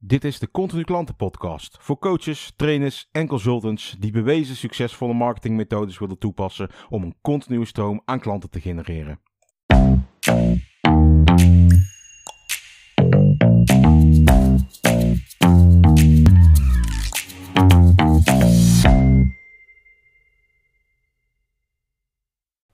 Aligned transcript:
Dit 0.00 0.24
is 0.24 0.38
de 0.38 0.50
Continu 0.50 0.82
Klanten 0.82 1.16
Podcast 1.16 1.76
voor 1.80 1.98
coaches, 1.98 2.52
trainers 2.56 3.08
en 3.12 3.26
consultants 3.26 3.96
die 3.98 4.12
bewezen 4.12 4.56
succesvolle 4.56 5.14
marketingmethodes 5.14 5.98
willen 5.98 6.18
toepassen 6.18 6.70
om 6.88 7.02
een 7.02 7.14
continue 7.20 7.64
stroom 7.64 8.02
aan 8.04 8.20
klanten 8.20 8.50
te 8.50 8.60
genereren. 8.60 9.20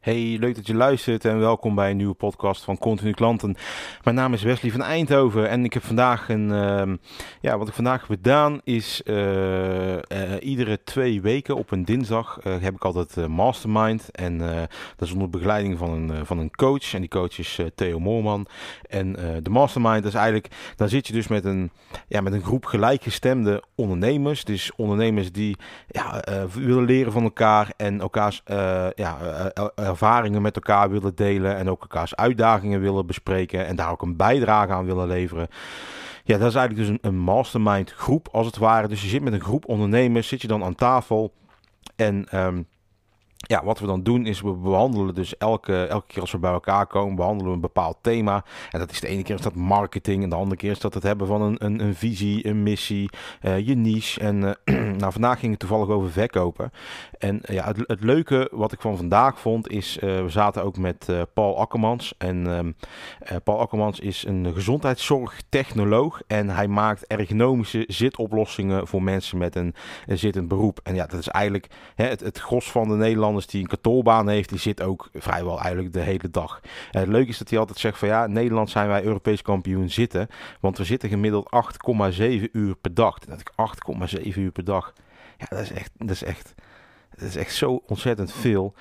Hey, 0.04 0.36
leuk 0.40 0.54
dat 0.54 0.66
je 0.66 0.74
luistert 0.74 1.24
en 1.24 1.38
welkom 1.38 1.74
bij 1.74 1.90
een 1.90 1.96
nieuwe 1.96 2.14
podcast 2.14 2.64
van 2.64 2.78
Continu 2.78 3.12
Klanten. 3.12 3.56
Mijn 4.02 4.16
naam 4.16 4.32
is 4.32 4.42
Wesley 4.42 4.70
van 4.70 4.82
Eindhoven 4.82 5.48
en 5.48 5.64
ik 5.64 5.72
heb 5.72 5.82
vandaag 5.82 6.28
een, 6.28 6.48
uh, 6.48 6.94
ja, 7.40 7.58
wat 7.58 7.68
ik 7.68 7.74
vandaag 7.74 8.00
heb 8.00 8.10
gedaan 8.10 8.60
is 8.64 9.02
uh, 9.04 9.92
uh, 9.92 9.98
iedere 10.40 10.82
twee 10.82 11.20
weken 11.20 11.56
op 11.56 11.70
een 11.70 11.84
dinsdag 11.84 12.38
eh, 12.42 12.52
heb 12.60 12.74
ik 12.74 12.84
altijd 12.84 13.28
mastermind 13.28 14.10
en 14.10 14.38
dat 14.96 15.08
is 15.08 15.12
onder 15.12 15.30
begeleiding 15.30 15.78
van 15.78 15.90
een, 15.90 16.26
van 16.26 16.38
een 16.38 16.50
coach 16.50 16.94
en 16.94 17.00
die 17.00 17.08
coach 17.08 17.38
is 17.38 17.60
Theo 17.74 17.98
Moorman. 17.98 18.46
En 18.88 19.12
de 19.42 19.50
mastermind 19.50 20.04
is 20.04 20.14
eigenlijk, 20.14 20.48
dan 20.76 20.88
zit 20.88 21.06
je 21.06 21.12
dus 21.12 21.28
met 21.28 21.44
een, 21.44 21.70
ja, 22.08 22.20
met 22.20 22.32
een 22.32 22.42
groep 22.42 22.64
gelijkgestemde 22.64 23.62
ondernemers, 23.74 24.44
dus 24.44 24.72
ondernemers 24.76 25.32
die 25.32 25.56
ja, 25.88 26.24
willen 26.52 26.84
leren 26.84 27.12
van 27.12 27.22
elkaar 27.22 27.72
en 27.76 28.00
elkaars 28.00 28.42
ja, 28.94 29.16
ervaringen 29.94 30.42
met 30.42 30.56
elkaar 30.56 30.90
willen 30.90 31.14
delen 31.14 31.56
en 31.56 31.70
ook 31.70 31.80
elkaars 31.80 32.16
uitdagingen 32.16 32.80
willen 32.80 33.06
bespreken 33.06 33.66
en 33.66 33.76
daar 33.76 33.90
ook 33.90 34.02
een 34.02 34.16
bijdrage 34.16 34.72
aan 34.72 34.84
willen 34.84 35.06
leveren. 35.06 35.48
Ja, 36.24 36.38
dat 36.38 36.48
is 36.48 36.54
eigenlijk 36.54 36.88
dus 36.88 36.98
een, 37.02 37.10
een 37.10 37.18
mastermind 37.18 37.92
groep 37.92 38.28
als 38.32 38.46
het 38.46 38.56
ware. 38.56 38.88
Dus 38.88 39.02
je 39.02 39.08
zit 39.08 39.22
met 39.22 39.32
een 39.32 39.40
groep 39.40 39.68
ondernemers, 39.68 40.28
zit 40.28 40.40
je 40.40 40.48
dan 40.48 40.64
aan 40.64 40.74
tafel 40.74 41.32
en 41.96 42.38
um, 42.38 42.66
ja, 43.46 43.64
wat 43.64 43.78
we 43.78 43.86
dan 43.86 44.02
doen 44.02 44.26
is 44.26 44.40
we 44.40 44.52
behandelen 44.52 45.14
dus 45.14 45.36
elke, 45.36 45.86
elke 45.86 46.06
keer 46.06 46.20
als 46.20 46.32
we 46.32 46.38
bij 46.38 46.52
elkaar 46.52 46.86
komen, 46.86 47.16
behandelen 47.16 47.48
we 47.48 47.54
een 47.54 47.60
bepaald 47.60 47.96
thema. 48.00 48.44
En 48.70 48.78
dat 48.78 48.90
is 48.90 49.00
de 49.00 49.06
ene 49.06 49.22
keer 49.22 49.34
is 49.34 49.40
dat 49.40 49.54
marketing 49.54 50.22
en 50.22 50.28
de 50.28 50.36
andere 50.36 50.56
keer 50.56 50.70
is 50.70 50.78
dat 50.78 50.94
het 50.94 51.02
hebben 51.02 51.26
van 51.26 51.42
een, 51.42 51.64
een, 51.64 51.80
een 51.80 51.94
visie, 51.94 52.46
een 52.46 52.62
missie, 52.62 53.10
uh, 53.42 53.66
je 53.66 53.74
niche. 53.74 54.20
En 54.20 54.56
uh, 54.64 54.92
nou, 55.00 55.12
vandaag 55.12 55.38
ging 55.38 55.50
het 55.50 55.60
toevallig 55.60 55.88
over 55.88 56.10
verkopen. 56.10 56.70
En 57.18 57.40
uh, 57.50 57.56
ja, 57.56 57.64
het, 57.64 57.76
het, 57.86 58.02
leuke 58.04 58.48
wat 58.52 58.72
ik 58.72 58.80
van 58.80 58.96
vandaag 58.96 59.40
vond 59.40 59.70
is, 59.70 59.98
we 60.00 60.24
zaten 60.26 60.64
ook 60.64 60.76
met 60.76 61.12
Paul 61.34 61.58
Akkermans. 61.58 62.14
En 62.18 62.46
ehm, 62.46 62.72
Paul 63.44 63.60
Akkermans 63.60 64.00
is 64.00 64.24
een 64.26 64.52
gezondheidszorgtechnoloog 64.54 66.22
en 66.26 66.48
hij 66.48 66.68
maakt 66.68 67.06
ergonomische 67.06 67.84
zitoplossingen 67.86 68.86
voor 68.86 69.02
mensen 69.02 69.38
met 69.38 69.56
een, 69.56 69.74
zittend 70.06 70.48
beroep. 70.48 70.80
En 70.82 70.94
ja, 70.94 71.06
dat 71.06 71.20
is 71.20 71.28
eigenlijk 71.28 71.66
hè, 71.94 72.06
het, 72.06 72.20
het 72.20 72.38
gros 72.38 72.70
van 72.70 72.88
de 72.88 72.94
Die 73.34 73.60
een 73.60 73.66
kantorbaan 73.66 74.28
heeft, 74.28 74.48
die 74.48 74.58
zit 74.58 74.82
ook 74.82 75.08
vrijwel 75.12 75.60
eigenlijk 75.60 75.92
de 75.92 76.00
hele 76.00 76.30
dag. 76.30 76.60
En 76.90 77.00
het 77.00 77.08
leuke 77.08 77.28
is 77.28 77.38
dat 77.38 77.50
hij 77.50 77.58
altijd 77.58 77.78
zegt 77.78 77.98
van 77.98 78.08
ja, 78.08 78.24
in 78.24 78.32
Nederland 78.32 78.70
zijn 78.70 78.88
wij 78.88 79.04
Europees 79.04 79.42
kampioen 79.42 79.90
zitten, 79.90 80.28
want 80.60 80.78
we 80.78 80.84
zitten 80.84 81.08
gemiddeld 81.08 81.50
8,7 82.14 82.22
uur 82.52 82.76
per 82.76 82.94
dag. 82.94 83.18
Dat 83.18 83.40
ik 83.40 83.50
8,7 84.20 84.36
uur 84.36 84.50
per 84.50 84.64
dag. 84.64 84.92
Ja, 85.38 85.46
dat 85.48 85.60
is 85.60 85.72
echt, 85.72 85.90
dat 85.98 86.10
is 86.10 86.22
echt, 86.22 86.54
dat 87.10 87.28
is 87.28 87.36
echt 87.36 87.54
zo 87.54 87.82
ontzettend 87.86 88.32
veel. 88.32 88.74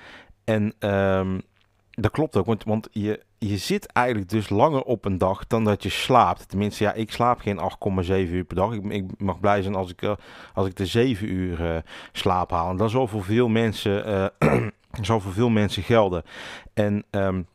En 0.44 0.74
um, 0.90 1.42
dat 1.90 2.10
klopt 2.10 2.36
ook, 2.36 2.46
want, 2.46 2.64
want 2.64 2.88
je, 2.90 3.20
je 3.48 3.56
zit 3.56 3.86
eigenlijk 3.86 4.28
dus 4.28 4.48
langer 4.48 4.82
op 4.82 5.04
een 5.04 5.18
dag 5.18 5.46
dan 5.46 5.64
dat 5.64 5.82
je 5.82 5.88
slaapt. 5.88 6.48
Tenminste, 6.48 6.84
ja, 6.84 6.92
ik 6.92 7.12
slaap 7.12 7.40
geen 7.40 7.60
8,7 8.04 8.10
uur 8.10 8.44
per 8.44 8.56
dag. 8.56 8.72
Ik, 8.72 8.84
ik, 8.84 9.04
mag 9.18 9.40
blij 9.40 9.62
zijn 9.62 9.74
als 9.74 9.90
ik, 9.90 10.02
uh, 10.02 10.12
als 10.54 10.66
ik 10.66 10.76
de 10.76 10.86
7 10.86 11.32
uur 11.32 11.60
uh, 11.60 11.76
slaap 12.12 12.50
haal. 12.50 12.70
En 12.70 12.76
dat 12.76 12.90
zal 12.90 13.06
voor 13.06 13.24
veel 13.24 13.48
mensen, 13.48 14.32
zal 15.00 15.20
voor 15.20 15.32
veel 15.32 15.50
mensen 15.50 15.82
gelden. 15.82 16.22
En 16.74 17.04
um, 17.10 17.46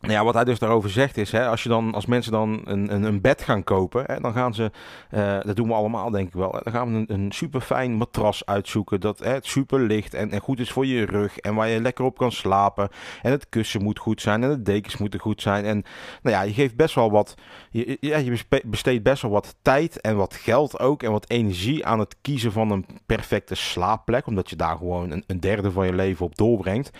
nou 0.00 0.12
ja, 0.12 0.24
wat 0.24 0.34
hij 0.34 0.44
dus 0.44 0.58
daarover 0.58 0.90
zegt 0.90 1.16
is, 1.16 1.32
hè, 1.32 1.46
als, 1.46 1.62
je 1.62 1.68
dan, 1.68 1.94
als 1.94 2.06
mensen 2.06 2.32
dan 2.32 2.60
een, 2.64 2.94
een, 2.94 3.02
een 3.02 3.20
bed 3.20 3.42
gaan 3.42 3.64
kopen, 3.64 4.04
hè, 4.06 4.20
dan 4.20 4.32
gaan 4.32 4.54
ze, 4.54 4.70
uh, 5.10 5.40
dat 5.40 5.56
doen 5.56 5.68
we 5.68 5.74
allemaal 5.74 6.10
denk 6.10 6.28
ik 6.28 6.34
wel, 6.34 6.50
dan 6.50 6.72
gaan 6.72 6.92
we 6.92 6.98
een, 6.98 7.20
een 7.20 7.32
super 7.32 7.60
fijn 7.60 7.92
matras 7.92 8.46
uitzoeken 8.46 9.00
dat 9.00 9.18
hè, 9.18 9.38
super 9.40 9.80
licht 9.80 10.14
en, 10.14 10.30
en 10.30 10.40
goed 10.40 10.60
is 10.60 10.72
voor 10.72 10.86
je 10.86 11.04
rug 11.04 11.38
en 11.38 11.54
waar 11.54 11.68
je 11.68 11.80
lekker 11.80 12.04
op 12.04 12.16
kan 12.16 12.32
slapen. 12.32 12.88
En 13.22 13.30
het 13.30 13.48
kussen 13.48 13.82
moet 13.82 13.98
goed 13.98 14.20
zijn 14.20 14.42
en 14.42 14.48
de 14.48 14.62
dekens 14.62 14.96
moeten 14.96 15.20
goed 15.20 15.42
zijn. 15.42 15.64
En 15.64 15.84
nou 16.22 16.36
ja, 16.36 16.42
je 16.42 16.52
geeft 16.52 16.76
best 16.76 16.94
wel 16.94 17.10
wat, 17.10 17.34
je, 17.70 17.96
ja, 18.00 18.16
je 18.16 18.38
besteedt 18.64 19.02
best 19.02 19.22
wel 19.22 19.30
wat 19.30 19.54
tijd 19.62 20.00
en 20.00 20.16
wat 20.16 20.34
geld 20.34 20.78
ook 20.78 21.02
en 21.02 21.12
wat 21.12 21.30
energie 21.30 21.86
aan 21.86 21.98
het 21.98 22.16
kiezen 22.20 22.52
van 22.52 22.70
een 22.70 22.86
perfecte 23.06 23.54
slaapplek, 23.54 24.26
omdat 24.26 24.50
je 24.50 24.56
daar 24.56 24.76
gewoon 24.76 25.10
een, 25.10 25.24
een 25.26 25.40
derde 25.40 25.70
van 25.70 25.86
je 25.86 25.94
leven 25.94 26.26
op 26.26 26.36
doorbrengt. 26.36 26.90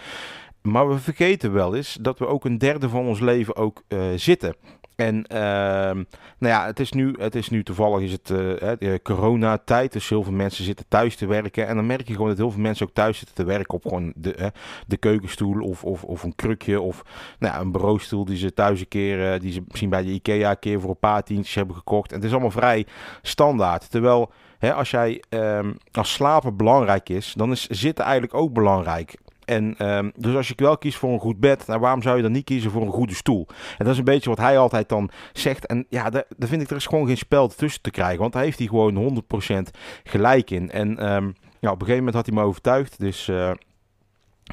Maar 0.70 0.88
we 0.88 0.98
vergeten 0.98 1.52
wel 1.52 1.74
eens 1.74 1.98
dat 2.00 2.18
we 2.18 2.26
ook 2.26 2.44
een 2.44 2.58
derde 2.58 2.88
van 2.88 3.06
ons 3.06 3.20
leven 3.20 3.56
ook 3.56 3.82
uh, 3.88 4.00
zitten. 4.16 4.54
En 4.96 5.16
uh, 5.32 5.38
nou 5.38 6.04
ja, 6.38 6.66
het 6.66 6.80
is 6.80 6.92
nu, 6.92 7.14
het 7.18 7.34
is 7.34 7.48
nu 7.48 7.62
toevallig 7.62 8.00
is 8.00 8.12
het 8.12 8.30
uh, 8.78 8.94
coronatijd. 9.02 9.92
Dus 9.92 10.08
heel 10.08 10.22
veel 10.22 10.32
mensen 10.32 10.64
zitten 10.64 10.86
thuis 10.88 11.16
te 11.16 11.26
werken. 11.26 11.66
En 11.66 11.74
dan 11.74 11.86
merk 11.86 12.08
je 12.08 12.12
gewoon 12.12 12.28
dat 12.28 12.36
heel 12.36 12.50
veel 12.50 12.60
mensen 12.60 12.86
ook 12.86 12.94
thuis 12.94 13.18
zitten 13.18 13.36
te 13.36 13.44
werken 13.44 13.74
op 13.74 13.82
gewoon 13.82 14.12
de, 14.16 14.52
de 14.86 14.96
keukenstoel 14.96 15.60
of, 15.60 15.84
of, 15.84 16.04
of 16.04 16.22
een 16.22 16.34
krukje. 16.34 16.80
Of 16.80 17.02
nou 17.38 17.54
ja, 17.54 17.60
een 17.60 17.72
bureaustoel 17.72 18.24
die 18.24 18.36
ze 18.36 18.54
thuis 18.54 18.80
een 18.80 18.88
keer, 18.88 19.40
die 19.40 19.52
ze 19.52 19.62
misschien 19.68 19.90
bij 19.90 20.02
de 20.02 20.10
IKEA 20.10 20.50
een 20.50 20.58
keer 20.58 20.80
voor 20.80 20.90
een 20.90 20.98
paar 20.98 21.22
tientjes 21.22 21.54
hebben 21.54 21.76
gekocht. 21.76 22.10
En 22.10 22.16
het 22.16 22.24
is 22.24 22.30
allemaal 22.30 22.50
vrij 22.50 22.86
standaard. 23.22 23.90
Terwijl 23.90 24.30
als 24.60 24.90
jij 24.90 25.22
um, 25.28 25.76
als 25.92 26.12
slapen 26.12 26.56
belangrijk 26.56 27.08
is, 27.08 27.32
dan 27.36 27.50
is 27.50 27.66
zitten 27.66 28.04
eigenlijk 28.04 28.34
ook 28.34 28.52
belangrijk. 28.52 29.14
En 29.48 29.88
um, 29.88 30.12
dus 30.16 30.34
als 30.34 30.48
je 30.48 30.54
wel 30.56 30.78
kiest 30.78 30.98
voor 30.98 31.12
een 31.12 31.20
goed 31.20 31.40
bed, 31.40 31.66
nou, 31.66 31.80
waarom 31.80 32.02
zou 32.02 32.16
je 32.16 32.22
dan 32.22 32.32
niet 32.32 32.44
kiezen 32.44 32.70
voor 32.70 32.82
een 32.82 32.92
goede 32.92 33.14
stoel? 33.14 33.46
En 33.48 33.84
dat 33.84 33.92
is 33.92 33.98
een 33.98 34.04
beetje 34.04 34.28
wat 34.28 34.38
hij 34.38 34.58
altijd 34.58 34.88
dan 34.88 35.10
zegt. 35.32 35.66
En 35.66 35.86
ja, 35.88 36.10
daar, 36.10 36.24
vind 36.38 36.62
ik 36.62 36.70
er 36.70 36.76
is 36.76 36.86
gewoon 36.86 37.06
geen 37.06 37.16
spel 37.16 37.48
tussen 37.48 37.82
te 37.82 37.90
krijgen. 37.90 38.20
Want 38.20 38.32
daar 38.32 38.42
heeft 38.42 38.58
hij 38.58 38.66
gewoon 38.66 39.22
100% 39.34 39.56
gelijk 40.04 40.50
in. 40.50 40.70
En 40.70 41.12
um, 41.12 41.34
ja, 41.60 41.70
op 41.70 41.80
een 41.80 41.86
gegeven 41.86 41.96
moment 41.96 42.14
had 42.14 42.26
hij 42.26 42.34
me 42.34 42.42
overtuigd. 42.42 42.98
Dus 42.98 43.28
uh, 43.28 43.50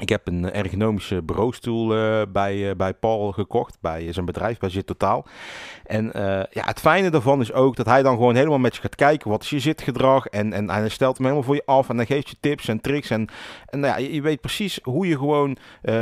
ik 0.00 0.08
heb 0.08 0.28
een 0.28 0.52
ergonomische 0.52 1.22
bureaustoel 1.22 1.96
uh, 1.96 2.22
bij, 2.28 2.56
uh, 2.56 2.74
bij 2.76 2.94
Paul 2.94 3.32
gekocht, 3.32 3.76
bij 3.80 4.12
zijn 4.12 4.26
bedrijf, 4.26 4.58
bij 4.58 4.68
Zit 4.68 4.86
Totaal. 4.86 5.26
En 5.84 6.04
uh, 6.06 6.22
ja, 6.50 6.64
het 6.64 6.80
fijne 6.80 7.10
daarvan 7.10 7.40
is 7.40 7.52
ook 7.52 7.76
dat 7.76 7.86
hij 7.86 8.02
dan 8.02 8.14
gewoon 8.14 8.34
helemaal 8.34 8.58
met 8.58 8.74
je 8.74 8.80
gaat 8.80 8.94
kijken, 8.94 9.30
wat 9.30 9.42
is 9.42 9.50
je 9.50 9.58
zitgedrag? 9.58 10.26
En, 10.26 10.52
en, 10.52 10.70
hij 10.70 10.88
stelt 10.88 11.16
hem 11.16 11.26
helemaal 11.26 11.46
voor 11.46 11.54
je 11.54 11.66
af 11.66 11.88
en 11.88 11.96
dan 11.96 12.06
geeft 12.06 12.28
je 12.28 12.36
tips 12.40 12.68
en 12.68 12.80
tricks. 12.80 13.10
En, 13.10 13.28
en 13.66 13.80
nou 13.80 13.92
ja, 13.92 14.06
je, 14.06 14.14
je 14.14 14.22
weet 14.22 14.40
precies 14.40 14.78
hoe 14.82 15.06
je 15.06 15.16
gewoon 15.16 15.56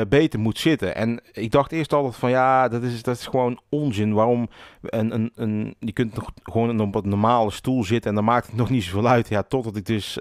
beter 0.09 0.41
moet 0.41 0.59
zitten. 0.59 0.95
En 0.95 1.21
ik 1.33 1.51
dacht 1.51 1.73
eerst 1.73 1.93
altijd 1.93 2.17
van 2.17 2.31
ja, 2.31 2.69
dat 2.69 2.83
is, 2.83 3.03
dat 3.03 3.17
is 3.17 3.27
gewoon 3.27 3.61
onzin. 3.69 4.13
Waarom 4.13 4.49
een, 4.83 5.15
een, 5.15 5.33
een, 5.35 5.75
je 5.79 5.93
kunt 5.93 6.15
nog 6.15 6.31
gewoon 6.43 6.81
op 6.81 6.95
een 6.95 7.09
normale 7.09 7.51
stoel 7.51 7.85
zitten 7.85 8.11
en 8.11 8.17
dan 8.17 8.25
maakt 8.25 8.47
het 8.47 8.57
nog 8.57 8.71
niet 8.71 8.83
zoveel 8.83 9.09
uit. 9.09 9.29
Ja, 9.29 9.43
totdat 9.43 9.77
ik 9.77 9.87
dus 9.87 10.19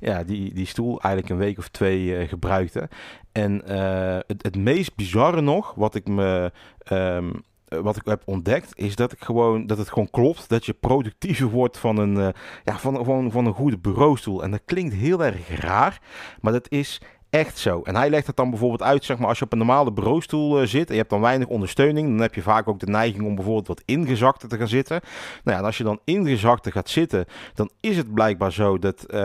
ja, 0.00 0.24
die, 0.24 0.54
die 0.54 0.66
stoel 0.66 1.00
eigenlijk 1.00 1.28
een 1.28 1.46
week 1.46 1.58
of 1.58 1.68
twee 1.68 2.28
gebruikte. 2.28 2.88
En 3.32 3.62
uh, 3.68 4.18
het, 4.26 4.42
het 4.42 4.56
meest 4.56 4.94
bizarre 4.94 5.40
nog, 5.40 5.74
wat 5.74 5.94
ik 5.94 6.08
me. 6.08 6.52
Um, 6.92 7.44
wat 7.68 7.96
ik 7.96 8.04
heb 8.04 8.22
ontdekt, 8.24 8.78
is 8.78 8.96
dat, 8.96 9.12
ik 9.12 9.24
gewoon, 9.24 9.66
dat 9.66 9.78
het 9.78 9.88
gewoon 9.88 10.10
klopt 10.10 10.48
dat 10.48 10.66
je 10.66 10.72
productiever 10.72 11.46
wordt 11.60 11.78
van 11.78 11.96
een, 11.96 12.34
ja, 12.64 12.78
van, 12.78 13.04
van, 13.04 13.30
van 13.30 13.46
een 13.46 13.52
goede 13.52 13.78
bureaustoel. 13.78 14.42
En 14.42 14.50
dat 14.50 14.60
klinkt 14.64 14.94
heel 14.94 15.24
erg 15.24 15.60
raar, 15.60 16.00
maar 16.40 16.52
dat 16.52 16.70
is 16.70 17.00
echt 17.38 17.58
zo. 17.58 17.80
En 17.82 17.96
hij 17.96 18.10
legt 18.10 18.26
het 18.26 18.36
dan 18.36 18.50
bijvoorbeeld 18.50 18.82
uit, 18.82 19.04
zeg 19.04 19.18
maar, 19.18 19.28
als 19.28 19.38
je 19.38 19.44
op 19.44 19.52
een 19.52 19.58
normale 19.58 19.92
bureaustoel 19.92 20.60
uh, 20.60 20.66
zit 20.66 20.86
en 20.86 20.92
je 20.92 20.98
hebt 20.98 21.10
dan 21.10 21.20
weinig 21.20 21.48
ondersteuning, 21.48 22.08
dan 22.08 22.20
heb 22.20 22.34
je 22.34 22.42
vaak 22.42 22.68
ook 22.68 22.80
de 22.80 22.86
neiging 22.86 23.24
om 23.24 23.34
bijvoorbeeld 23.34 23.68
wat 23.68 23.82
ingezakter 23.84 24.48
te 24.48 24.56
gaan 24.56 24.68
zitten. 24.68 25.00
Nou 25.44 25.56
ja, 25.56 25.58
en 25.58 25.64
als 25.64 25.78
je 25.78 25.84
dan 25.84 26.00
ingezakter 26.04 26.72
gaat 26.72 26.88
zitten, 26.88 27.24
dan 27.54 27.70
is 27.80 27.96
het 27.96 28.14
blijkbaar 28.14 28.52
zo 28.52 28.78
dat 28.78 29.04
uh, 29.08 29.20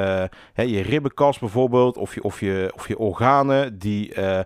hè, 0.53 0.63
je 0.63 0.81
ribbenkast 0.81 1.39
bijvoorbeeld, 1.39 1.97
of 1.97 2.15
je, 2.15 2.23
of 2.23 2.39
je, 2.39 2.71
of 2.75 2.87
je 2.87 2.97
organen, 2.97 3.79
die... 3.79 4.15
Uh, 4.15 4.39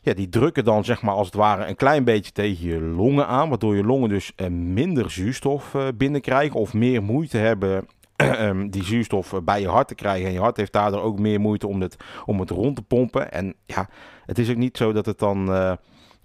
ja, 0.00 0.14
die 0.14 0.28
drukken 0.28 0.64
dan 0.64 0.84
zeg 0.84 1.02
maar 1.02 1.14
als 1.14 1.26
het 1.26 1.34
ware 1.34 1.66
een 1.66 1.76
klein 1.76 2.04
beetje 2.04 2.32
tegen 2.32 2.66
je 2.66 2.80
longen 2.80 3.26
aan, 3.26 3.48
waardoor 3.48 3.76
je 3.76 3.84
longen 3.84 4.08
dus 4.08 4.32
minder 4.50 5.10
zuurstof 5.10 5.74
binnenkrijgen 5.94 6.60
of 6.60 6.74
meer 6.74 7.02
moeite 7.02 7.36
hebben 7.36 7.86
die 8.70 8.84
zuurstof 8.84 9.32
eh, 9.32 9.40
bij 9.40 9.60
je 9.60 9.68
hart 9.68 9.88
te 9.88 9.94
krijgen. 9.94 10.26
En 10.26 10.32
je 10.32 10.40
hart 10.40 10.56
heeft 10.56 10.72
daardoor 10.72 11.02
ook 11.02 11.18
meer 11.18 11.40
moeite 11.40 11.66
om 11.66 11.80
het, 11.80 11.96
om 12.24 12.40
het 12.40 12.50
rond 12.50 12.76
te 12.76 12.82
pompen. 12.82 13.32
En 13.32 13.54
ja, 13.64 13.88
het 14.26 14.38
is 14.38 14.50
ook 14.50 14.56
niet 14.56 14.76
zo 14.76 14.92
dat 14.92 15.06
het 15.06 15.18
dan. 15.18 15.48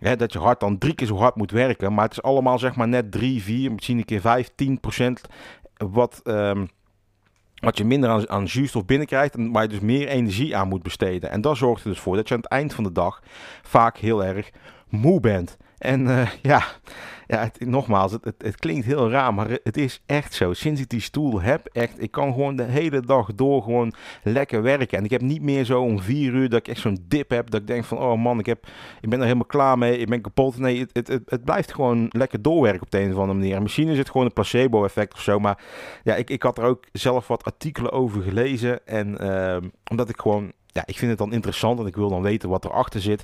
Hè, 0.04 0.16
dat 0.16 0.34
je 0.34 0.40
hart 0.40 0.60
dan 0.60 0.78
drie 0.78 0.94
keer 0.94 1.08
zo 1.08 1.18
hard 1.18 1.36
moet 1.36 1.52
werken. 1.52 1.94
Maar 1.94 2.04
het 2.04 2.12
is 2.12 2.22
allemaal 2.22 2.60
zeg 2.60 2.76
maar 2.76 2.88
net 2.88 3.12
3, 3.12 3.44
4, 3.44 3.72
misschien 3.72 3.98
een 3.98 4.06
keer 4.06 4.22
5, 4.22 4.52
10 4.56 4.80
procent. 4.80 5.22
Wat, 5.78 6.22
um, 6.24 6.70
wat 7.56 7.78
je 7.78 7.86
minder 7.86 8.10
aan, 8.10 8.30
aan 8.30 8.48
zuurstof 8.48 8.86
binnenkrijgt. 8.86 9.36
En 9.36 9.52
waar 9.52 9.64
je 9.64 9.70
dus 9.70 9.80
meer 9.80 10.08
energie 10.08 10.56
aan 10.56 10.68
moet 10.68 10.84
besteden. 10.84 11.30
En 11.30 11.42
dat 11.42 11.58
zorgt 11.58 11.84
er 11.84 11.90
dus 11.90 12.00
voor 12.00 12.16
dat 12.16 12.28
je 12.28 12.34
aan 12.34 12.40
het 12.40 12.50
eind 12.50 12.74
van 12.74 12.84
de 12.84 12.92
dag 12.92 13.22
vaak 13.62 13.98
heel 13.98 14.24
erg 14.24 14.52
moe 14.94 15.20
bent. 15.20 15.58
En 15.78 16.08
ja, 16.42 16.64
ja, 17.28 17.40
het, 17.40 17.66
nogmaals, 17.66 18.12
het, 18.12 18.34
het, 18.38 18.56
klinkt 18.56 18.86
heel 18.86 19.10
raar, 19.10 19.34
maar 19.34 19.50
het 19.64 19.78
is 19.78 20.02
echt 20.06 20.34
zo. 20.34 20.54
Sinds 20.54 20.82
ik 20.82 20.90
die 20.90 21.02
stoel 21.02 21.42
heb, 21.42 21.70
echt, 21.72 22.02
ik 22.02 22.12
kan 22.12 22.34
gewoon 22.34 22.56
de 22.56 22.64
hele 22.64 23.02
dag 23.02 23.34
door 23.36 23.62
gewoon 23.62 23.94
lekker 24.24 24.62
werken. 24.62 24.98
En 24.98 25.04
ik 25.04 25.12
heb 25.12 25.22
niet 25.22 25.42
meer 25.42 25.66
zo 25.66 25.82
om 25.82 26.00
vier 26.00 26.34
uur 26.34 26.50
dat 26.50 26.60
ik 26.60 26.68
echt 26.68 26.82
zo'n 26.82 27.06
dip 27.08 27.30
heb, 27.30 27.50
dat 27.50 27.62
ik 27.62 27.68
denk 27.68 27.84
van, 27.84 27.98
oh 27.98 28.22
man, 28.22 28.40
ik, 28.40 28.46
heb, 28.46 28.68
ik 29.02 29.10
ben 29.10 29.20
er 29.20 29.26
helemaal 29.26 29.46
klaar 29.46 29.78
mee, 29.78 29.98
ik 29.98 30.10
ben 30.10 30.22
kapot. 30.22 30.58
Nee, 30.58 30.80
het, 30.80 31.08
het, 31.08 31.22
het, 31.26 31.44
blijft 31.44 31.74
gewoon 31.74 32.06
lekker 32.10 32.42
doorwerken 32.42 32.82
op 32.82 32.92
de 32.92 33.00
een 33.00 33.12
of 33.12 33.18
andere 33.18 33.40
manier. 33.40 33.56
En 33.56 33.64
misschien 33.64 33.88
is 33.88 33.98
het 33.98 34.10
gewoon 34.10 34.26
een 34.26 34.34
placebo-effect 34.34 35.14
of 35.14 35.22
zo, 35.22 35.40
maar 35.40 35.64
ja, 36.04 36.16
ik, 36.16 36.30
ik 36.30 36.44
had 36.44 36.58
er 36.58 36.64
ook 36.64 36.86
zelf 36.92 37.28
wat 37.28 37.44
artikelen 37.44 37.92
over 37.92 38.22
gelezen. 38.22 38.88
En 38.88 39.18
uh, 39.22 39.58
omdat 39.92 40.10
ik 40.10 40.20
gewoon 40.20 40.52
ja, 40.74 40.84
ik 40.86 40.98
vind 40.98 41.10
het 41.10 41.20
dan 41.20 41.34
interessant 41.34 41.80
en 41.80 41.86
ik 41.86 41.96
wil 41.96 42.10
dan 42.10 42.22
weten 42.22 42.50
wat 42.50 42.66
erachter 42.66 43.02
zit. 43.02 43.24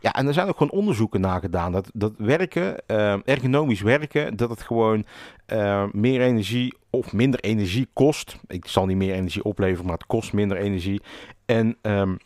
Ja, 0.00 0.12
en 0.12 0.26
er 0.26 0.32
zijn 0.32 0.48
ook 0.48 0.56
gewoon 0.56 0.78
onderzoeken 0.78 1.20
naar 1.20 1.40
gedaan. 1.40 1.72
Dat, 1.72 1.90
dat 1.92 2.12
werken, 2.16 2.82
uh, 2.86 3.16
ergonomisch 3.24 3.80
werken, 3.80 4.36
dat 4.36 4.50
het 4.50 4.62
gewoon 4.62 5.04
uh, 5.52 5.84
meer 5.92 6.20
energie 6.20 6.74
of 6.90 7.12
minder 7.12 7.40
energie 7.40 7.88
kost. 7.92 8.36
Ik 8.46 8.66
zal 8.66 8.86
niet 8.86 8.96
meer 8.96 9.14
energie 9.14 9.44
opleveren, 9.44 9.84
maar 9.84 9.94
het 9.94 10.06
kost 10.06 10.32
minder 10.32 10.56
energie. 10.56 11.00
En 11.46 11.76
um, 11.82 12.18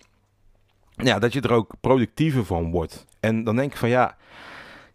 ja, 0.91 1.19
dat 1.19 1.33
je 1.33 1.41
er 1.41 1.53
ook 1.53 1.75
productiever 1.81 2.45
van 2.45 2.71
wordt. 2.71 3.07
En 3.21 3.45
dan 3.45 3.57
denk 3.57 3.73
ik 3.73 3.79
van 3.79 3.89
ja, 3.89 4.17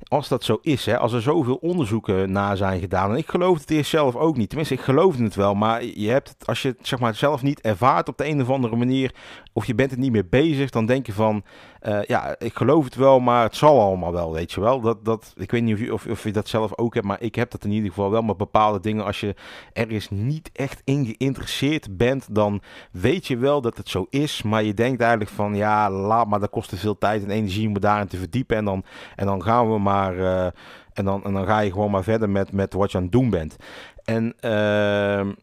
als 0.07 0.27
dat 0.27 0.43
zo 0.43 0.59
is, 0.61 0.85
hè, 0.85 0.97
als 0.97 1.13
er 1.13 1.21
zoveel 1.21 1.55
onderzoeken 1.55 2.31
naar 2.31 2.57
zijn 2.57 2.79
gedaan, 2.79 3.11
en 3.11 3.17
ik 3.17 3.29
geloof 3.29 3.59
het 3.59 3.69
eerst 3.69 3.89
zelf 3.89 4.15
ook 4.15 4.37
niet, 4.37 4.47
tenminste 4.47 4.73
ik 4.73 4.81
geloofde 4.81 5.23
het 5.23 5.35
wel, 5.35 5.55
maar 5.55 5.83
je 5.83 6.09
hebt 6.09 6.29
het, 6.29 6.47
als 6.47 6.61
je 6.61 6.67
het 6.67 6.87
zeg 6.87 6.99
maar, 6.99 7.15
zelf 7.15 7.41
niet 7.41 7.61
ervaart 7.61 8.07
op 8.07 8.17
de 8.17 8.27
een 8.27 8.41
of 8.41 8.49
andere 8.49 8.75
manier, 8.75 9.13
of 9.53 9.65
je 9.65 9.75
bent 9.75 9.91
het 9.91 9.99
niet 9.99 10.11
meer 10.11 10.29
bezig, 10.29 10.69
dan 10.69 10.85
denk 10.85 11.05
je 11.05 11.13
van, 11.13 11.43
uh, 11.81 12.03
ja, 12.03 12.35
ik 12.39 12.55
geloof 12.55 12.83
het 12.83 12.95
wel, 12.95 13.19
maar 13.19 13.43
het 13.43 13.55
zal 13.55 13.81
allemaal 13.81 14.11
wel, 14.11 14.33
weet 14.33 14.51
je 14.51 14.61
wel. 14.61 14.81
Dat, 14.81 15.05
dat, 15.05 15.33
ik 15.37 15.51
weet 15.51 15.63
niet 15.63 15.73
of 15.73 16.03
je, 16.03 16.11
of, 16.11 16.23
je 16.23 16.31
dat 16.31 16.47
zelf 16.47 16.77
ook 16.77 16.93
hebt, 16.93 17.05
maar 17.05 17.21
ik 17.21 17.35
heb 17.35 17.51
dat 17.51 17.63
in 17.63 17.71
ieder 17.71 17.89
geval 17.89 18.11
wel 18.11 18.21
met 18.21 18.37
bepaalde 18.37 18.79
dingen. 18.79 19.05
Als 19.05 19.19
je 19.19 19.35
ergens 19.73 20.09
niet 20.09 20.49
echt 20.53 20.81
in 20.83 21.05
geïnteresseerd 21.05 21.97
bent, 21.97 22.35
dan 22.35 22.61
weet 22.91 23.27
je 23.27 23.37
wel 23.37 23.61
dat 23.61 23.77
het 23.77 23.89
zo 23.89 24.05
is, 24.09 24.41
maar 24.41 24.63
je 24.63 24.73
denkt 24.73 25.01
eigenlijk 25.01 25.31
van, 25.31 25.55
ja, 25.55 25.89
laat 25.89 26.27
maar, 26.27 26.39
dat 26.39 26.49
kost 26.49 26.69
te 26.69 26.77
veel 26.77 26.97
tijd 26.97 27.23
en 27.23 27.29
energie 27.29 27.67
om 27.67 27.73
me 27.73 27.79
daarin 27.79 28.07
te 28.07 28.17
verdiepen 28.17 28.57
en 28.57 28.65
dan, 28.65 28.83
en 29.15 29.25
dan 29.25 29.43
gaan 29.43 29.71
we 29.71 29.79
maar... 29.79 29.88
Uh, 29.89 30.45
en 30.93 31.05
dan, 31.05 31.23
en 31.23 31.33
dan 31.33 31.45
ga 31.45 31.59
je 31.59 31.71
gewoon 31.71 31.91
maar 31.91 32.03
verder 32.03 32.29
met, 32.29 32.51
met 32.51 32.73
wat 32.73 32.91
je 32.91 32.97
aan 32.97 33.03
het 33.03 33.11
doen 33.11 33.29
bent. 33.29 33.55
En 34.03 34.33
uh, 34.45 35.33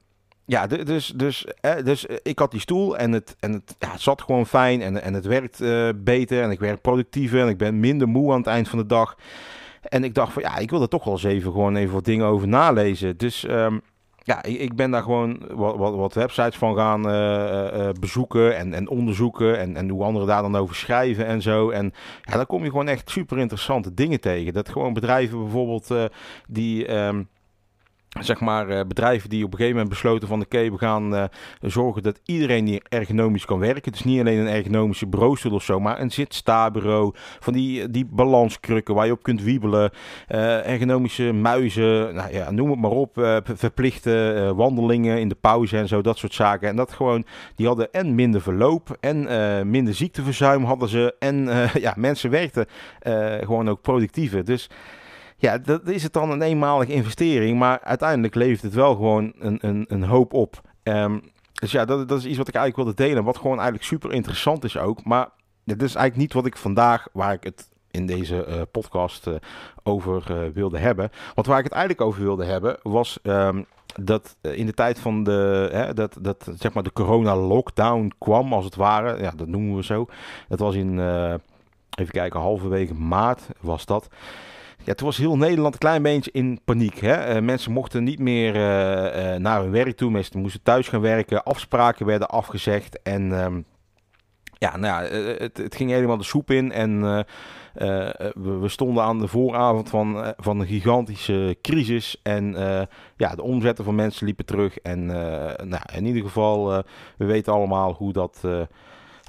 ja, 0.45 0.67
dus, 0.67 1.13
dus, 1.17 1.47
dus 1.85 2.07
ik 2.23 2.39
had 2.39 2.51
die 2.51 2.61
stoel 2.61 2.97
en 2.97 3.13
het, 3.13 3.37
en 3.41 3.53
het, 3.53 3.77
ja, 3.79 3.99
zat 3.99 4.23
gewoon 4.23 4.47
fijn 4.47 4.83
en, 4.83 5.03
en 5.03 5.15
het 5.15 5.25
werkt 5.25 5.59
beter 6.05 6.43
en 6.43 6.51
ik 6.51 6.59
werk 6.59 6.81
productiever 6.81 7.41
en 7.41 7.49
ik 7.49 7.59
ben 7.59 7.81
minder 7.81 8.09
moe 8.09 8.33
aan 8.33 8.39
het 8.39 8.47
eind 8.47 8.69
van 8.69 8.79
de 8.79 8.87
dag. 8.87 9.17
En 9.83 10.05
ik 10.05 10.15
dacht 10.15 10.33
van 10.33 10.43
ja, 10.43 10.57
ik 10.57 10.71
wil 10.71 10.83
er 10.83 10.89
toch 10.89 11.05
wel 11.05 11.13
eens 11.13 11.25
even 11.25 11.53
gewoon 11.53 11.77
even 11.77 11.95
wat 11.95 12.05
dingen 12.05 12.27
over 12.27 12.49
nalezen. 12.49 13.17
Dus 13.17 13.49
um, 13.49 13.81
ja, 14.27 14.43
ik, 14.43 14.75
ben 14.75 14.91
daar 14.91 15.03
gewoon 15.03 15.43
wat, 15.51 15.77
wat, 15.77 15.95
wat 15.95 16.15
websites 16.15 16.57
van 16.57 16.77
gaan 16.77 17.09
uh, 17.09 17.79
uh, 17.79 17.89
bezoeken 18.01 18.57
en, 18.57 18.75
en 18.75 18.89
onderzoeken 18.89 19.59
en, 19.59 19.77
en 19.77 19.89
hoe 19.89 20.05
anderen 20.05 20.29
daar 20.29 20.43
dan 20.43 20.57
over 20.57 20.75
schrijven 20.75 21.27
en 21.27 21.43
zo. 21.43 21.71
En 21.71 21.93
ja, 22.23 22.37
dan 22.37 22.47
kom 22.47 22.65
je 22.65 22.71
gewoon 22.71 22.89
echt 22.89 23.11
super 23.11 23.39
interessante 23.39 23.95
dingen 23.95 24.21
tegen. 24.21 24.53
Dat 24.53 24.69
gewoon 24.69 24.93
bedrijven 24.93 25.39
bijvoorbeeld 25.39 25.95
die... 26.47 26.95
Um, 26.95 27.29
zeg 28.21 28.41
maar, 28.41 28.71
uh, 28.71 28.81
bedrijven 28.89 29.29
die 29.29 29.45
op 29.45 29.51
een 29.51 29.57
gegeven 29.59 29.77
moment 29.77 29.95
besloten 29.95 30.29
van 30.29 30.41
oké, 30.41 30.71
we 30.71 30.79
gaan 30.79 31.15
uh, 31.15 31.25
zorgen 31.61 32.03
dat 32.03 32.21
iedereen 32.25 32.67
hier 32.67 32.83
ergonomisch 32.89 33.45
kan 33.45 33.59
werken. 33.59 33.93
Dus 33.93 34.05
niet 34.05 34.21
alleen 34.21 34.39
een 34.39 34.55
ergonomische 34.55 35.07
bureaustoel 35.07 35.53
of 35.53 35.63
zo, 35.63 35.81
maar 35.81 36.01
een 36.01 36.11
zit-sta-bureau. 36.11 37.13
Van 37.15 37.53
die, 37.53 37.91
die 37.91 38.05
balanskrukken 38.05 38.95
waar 38.95 39.07
je 39.07 39.13
op 39.13 39.23
kunt 39.23 39.43
wiebelen. 39.43 39.91
Uh, 40.29 40.67
ergonomische 40.67 41.33
muizen, 41.33 42.15
nou 42.15 42.33
ja, 42.33 42.51
noem 42.51 42.71
het 42.71 42.81
maar 42.81 42.91
op. 42.91 43.41
verplichte 43.45 44.53
wandelingen 44.57 45.21
in 45.21 45.29
de 45.29 45.37
pauze 45.41 45.79
en 45.79 45.89
zo, 45.89 46.01
dat 46.01 46.19
soort 46.19 46.35
zaken. 46.35 46.69
En 46.69 46.77
dat 46.77 46.93
gewoon, 46.93 47.25
die 47.55 47.67
hadden 47.67 47.93
en 47.93 48.15
minder 48.15 48.41
verloop 48.41 48.97
en 49.01 49.71
minder 49.71 49.95
ziekteverzuim 49.95 50.65
hadden 50.65 50.89
ze. 50.89 51.15
En 51.19 51.49
ja, 51.87 51.95
mensen 51.97 52.31
werkten 52.31 52.67
gewoon 53.41 53.69
ook 53.69 53.83
productiever. 53.83 54.45
Dus 54.45 54.69
ja, 55.37 55.59
dat 55.59 55.89
is 55.89 56.03
het 56.03 56.13
dan 56.13 56.31
een 56.31 56.43
eenmalige 56.43 56.93
investering. 56.93 57.59
Maar 57.59 57.81
uiteindelijk 57.81 58.35
levert 58.35 58.63
het 58.63 58.75
wel 58.75 58.95
gewoon 58.95 59.33
een, 59.39 59.59
een, 59.61 59.85
een 59.89 60.05
hoop 60.05 60.33
op. 60.33 60.61
Um, 60.83 61.23
dus 61.53 61.73
ja, 61.73 61.85
dat, 61.85 62.09
dat 62.09 62.19
is 62.19 62.27
iets 62.27 62.37
wat 62.37 62.49
ik 62.49 62.55
eigenlijk 62.55 62.89
wilde 62.89 63.09
delen. 63.09 63.25
Wat 63.25 63.37
gewoon 63.37 63.57
eigenlijk 63.57 63.85
super 63.85 64.13
interessant 64.13 64.65
is 64.65 64.79
ook. 64.79 65.05
Maar 65.05 65.29
dit 65.65 65.83
is 65.83 65.95
eigenlijk 65.95 66.17
niet 66.17 66.33
wat 66.33 66.47
ik 66.47 66.57
vandaag, 66.57 67.09
waar 67.13 67.33
ik 67.33 67.45
het 67.45 67.69
in 67.91 68.07
deze 68.07 68.47
uh, 68.49 68.55
podcast 68.71 69.27
uh, 69.27 69.35
over 69.83 70.25
uh, 70.31 70.53
wilde 70.55 70.79
hebben. 70.79 71.11
Want 71.35 71.47
waar 71.47 71.59
ik 71.59 71.65
het 71.65 71.73
eigenlijk 71.73 72.09
over 72.09 72.23
wilde 72.23 72.45
hebben, 72.45 72.79
was 72.83 73.19
um, 73.23 73.67
dat 74.01 74.37
in 74.41 74.67
de 74.67 74.75
tijd 74.75 74.99
van 74.99 75.25
de, 75.25 75.69
hè, 75.73 75.95
dat, 75.95 76.17
dat, 76.21 76.51
zeg 76.59 76.73
maar 76.73 76.83
de 76.83 76.93
corona-lockdown 76.93 78.13
kwam, 78.19 78.53
als 78.53 78.65
het 78.65 78.75
ware. 78.75 79.21
Ja, 79.21 79.31
dat 79.37 79.49
noemen 79.49 79.77
we 79.77 79.85
zo. 79.85 80.07
Dat 80.49 80.59
was 80.59 80.75
in, 80.75 80.99
even 81.99 82.13
kijken, 82.13 82.41
halverwege 82.41 82.95
maart 82.95 83.49
was 83.61 83.87
dat. 83.87 84.09
Ja, 84.87 84.95
toen 84.95 85.07
was 85.07 85.17
heel 85.17 85.37
Nederland 85.37 85.75
een 85.75 85.81
klein 85.81 86.03
beetje 86.03 86.31
in 86.33 86.61
paniek. 86.65 86.99
Hè? 86.99 87.37
Uh, 87.37 87.43
mensen 87.43 87.73
mochten 87.73 88.05
niet 88.05 88.19
meer 88.19 88.55
uh, 88.55 89.33
uh, 89.33 89.39
naar 89.39 89.61
hun 89.61 89.71
werk 89.71 89.97
toe. 89.97 90.11
Mensen 90.11 90.41
moesten 90.41 90.63
thuis 90.63 90.89
gaan 90.89 91.01
werken. 91.01 91.43
Afspraken 91.43 92.07
werden 92.07 92.29
afgezegd. 92.29 93.03
En 93.03 93.33
um, 93.33 93.65
ja, 94.59 94.77
nou 94.77 95.05
ja, 95.05 95.17
het, 95.39 95.57
het, 95.57 95.75
ging 95.75 95.91
helemaal 95.91 96.17
de 96.17 96.25
soep 96.25 96.51
in. 96.51 96.73
En 96.73 97.01
we, 97.73 98.59
we, 98.61 98.69
stonden 98.69 99.03
aan 99.03 99.19
de 99.19 99.29
vooravond 99.29 99.89
van, 99.89 100.35
van 100.37 100.61
een 100.61 100.67
gigantische 100.67 101.57
crisis. 101.63 102.21
En 102.23 102.55
ja, 103.17 103.35
de 103.35 103.43
omzetten 103.43 103.85
van 103.85 103.95
mensen 103.95 104.27
liepen 104.27 104.47
terug. 104.47 104.79
En 104.79 105.07
nou, 105.69 105.83
in 105.95 106.07
ieder 106.07 106.23
geval, 106.23 106.85
we 107.17 107.25
weten 107.25 107.53
allemaal 107.53 107.93
hoe 107.93 108.13
dat 108.13 108.41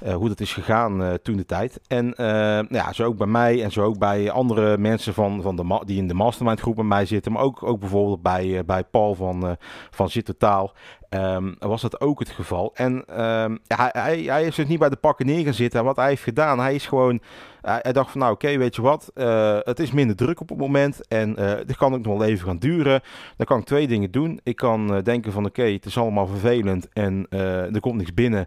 uh, 0.04 0.14
hoe 0.14 0.28
dat 0.28 0.40
is 0.40 0.52
gegaan 0.52 1.02
uh, 1.02 1.14
toen 1.14 1.36
de 1.36 1.44
tijd. 1.44 1.80
En 1.86 2.06
uh, 2.06 2.62
ja, 2.68 2.92
zo 2.92 3.04
ook 3.04 3.16
bij 3.16 3.26
mij 3.26 3.62
en 3.62 3.72
zo 3.72 3.82
ook 3.82 3.98
bij 3.98 4.30
andere 4.30 4.78
mensen 4.78 5.14
van, 5.14 5.42
van 5.42 5.56
de 5.56 5.82
die 5.84 5.98
in 5.98 6.08
de 6.08 6.14
mastermind 6.14 6.60
groep 6.60 6.74
bij 6.74 6.84
mij 6.84 7.06
zitten. 7.06 7.32
Maar 7.32 7.42
ook, 7.42 7.62
ook 7.62 7.80
bijvoorbeeld 7.80 8.22
bij, 8.22 8.64
bij 8.64 8.84
Paul 8.84 9.14
van, 9.14 9.56
van 9.90 10.10
Zit 10.10 10.24
Totaal. 10.24 10.72
Um, 11.10 11.56
was 11.58 11.82
dat 11.82 12.00
ook 12.00 12.18
het 12.18 12.28
geval. 12.28 12.70
En 12.74 12.92
um, 12.92 13.58
ja, 13.66 13.90
hij, 13.92 14.20
hij 14.20 14.44
is 14.44 14.54
dus 14.54 14.66
niet 14.66 14.78
bij 14.78 14.88
de 14.88 14.96
pakken 14.96 15.26
neer 15.26 15.54
zitten. 15.54 15.84
wat 15.84 15.96
hij 15.96 16.08
heeft 16.08 16.22
gedaan, 16.22 16.60
hij 16.60 16.74
is 16.74 16.86
gewoon 16.86 17.20
hij 17.62 17.92
dacht 17.92 18.10
van 18.10 18.20
nou 18.20 18.32
oké, 18.32 18.56
weet 18.58 18.76
je 18.76 18.82
wat, 18.82 19.10
uh, 19.14 19.58
het 19.62 19.78
is 19.78 19.92
minder 19.92 20.16
druk 20.16 20.40
op 20.40 20.48
het 20.48 20.58
moment 20.58 21.06
en 21.08 21.40
uh, 21.40 21.52
dit 21.66 21.76
kan 21.76 21.94
ook 21.94 22.04
nog 22.04 22.18
wel 22.18 22.26
even 22.26 22.46
gaan 22.46 22.58
duren. 22.58 23.00
Dan 23.36 23.46
kan 23.46 23.58
ik 23.58 23.64
twee 23.64 23.86
dingen 23.86 24.10
doen. 24.10 24.40
Ik 24.42 24.56
kan 24.56 24.94
uh, 24.94 25.02
denken 25.02 25.32
van 25.32 25.44
oké, 25.46 25.62
het 25.62 25.84
is 25.84 25.98
allemaal 25.98 26.26
vervelend 26.26 26.88
en 26.92 27.26
er 27.28 27.80
komt 27.80 27.96
niks 27.96 28.14
binnen 28.14 28.46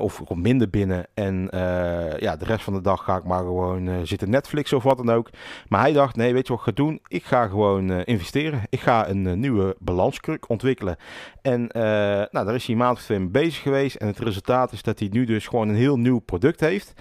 of 0.00 0.18
er 0.18 0.24
komt 0.24 0.42
minder 0.42 0.70
binnen. 0.70 1.06
En 1.14 1.48
ja, 2.18 2.36
de 2.36 2.44
rest 2.44 2.64
van 2.64 2.72
de 2.72 2.80
dag 2.80 3.04
ga 3.04 3.16
ik 3.16 3.24
maar 3.24 3.42
gewoon 3.42 4.06
zitten 4.06 4.30
Netflix 4.30 4.72
of 4.72 4.82
wat 4.82 4.96
dan 4.96 5.10
ook. 5.10 5.30
Maar 5.68 5.80
hij 5.80 5.92
dacht 5.92 6.16
nee, 6.16 6.32
weet 6.32 6.46
je 6.46 6.52
wat 6.52 6.66
ik 6.66 6.68
ga 6.68 6.82
doen? 6.82 7.00
Ik 7.08 7.24
ga 7.24 7.46
gewoon 7.46 7.90
investeren. 7.90 8.60
Ik 8.68 8.80
ga 8.80 9.08
een 9.08 9.40
nieuwe 9.40 9.76
balanskruk 9.78 10.48
ontwikkelen. 10.48 10.96
En 11.42 11.66
nou, 12.30 12.46
daar 12.46 12.54
is 12.54 12.66
hij 12.66 12.74
een 12.74 12.80
maand 12.80 12.96
of 12.96 13.02
twee 13.02 13.18
mee 13.18 13.28
bezig 13.28 13.62
geweest 13.62 13.96
en 13.96 14.06
het 14.06 14.18
resultaat 14.18 14.72
is 14.72 14.82
dat 14.82 14.98
hij 14.98 15.08
nu 15.12 15.24
dus 15.24 15.46
gewoon 15.46 15.68
een 15.68 15.74
heel 15.74 15.96
nieuw 15.96 16.18
product 16.18 16.60
heeft. 16.60 16.92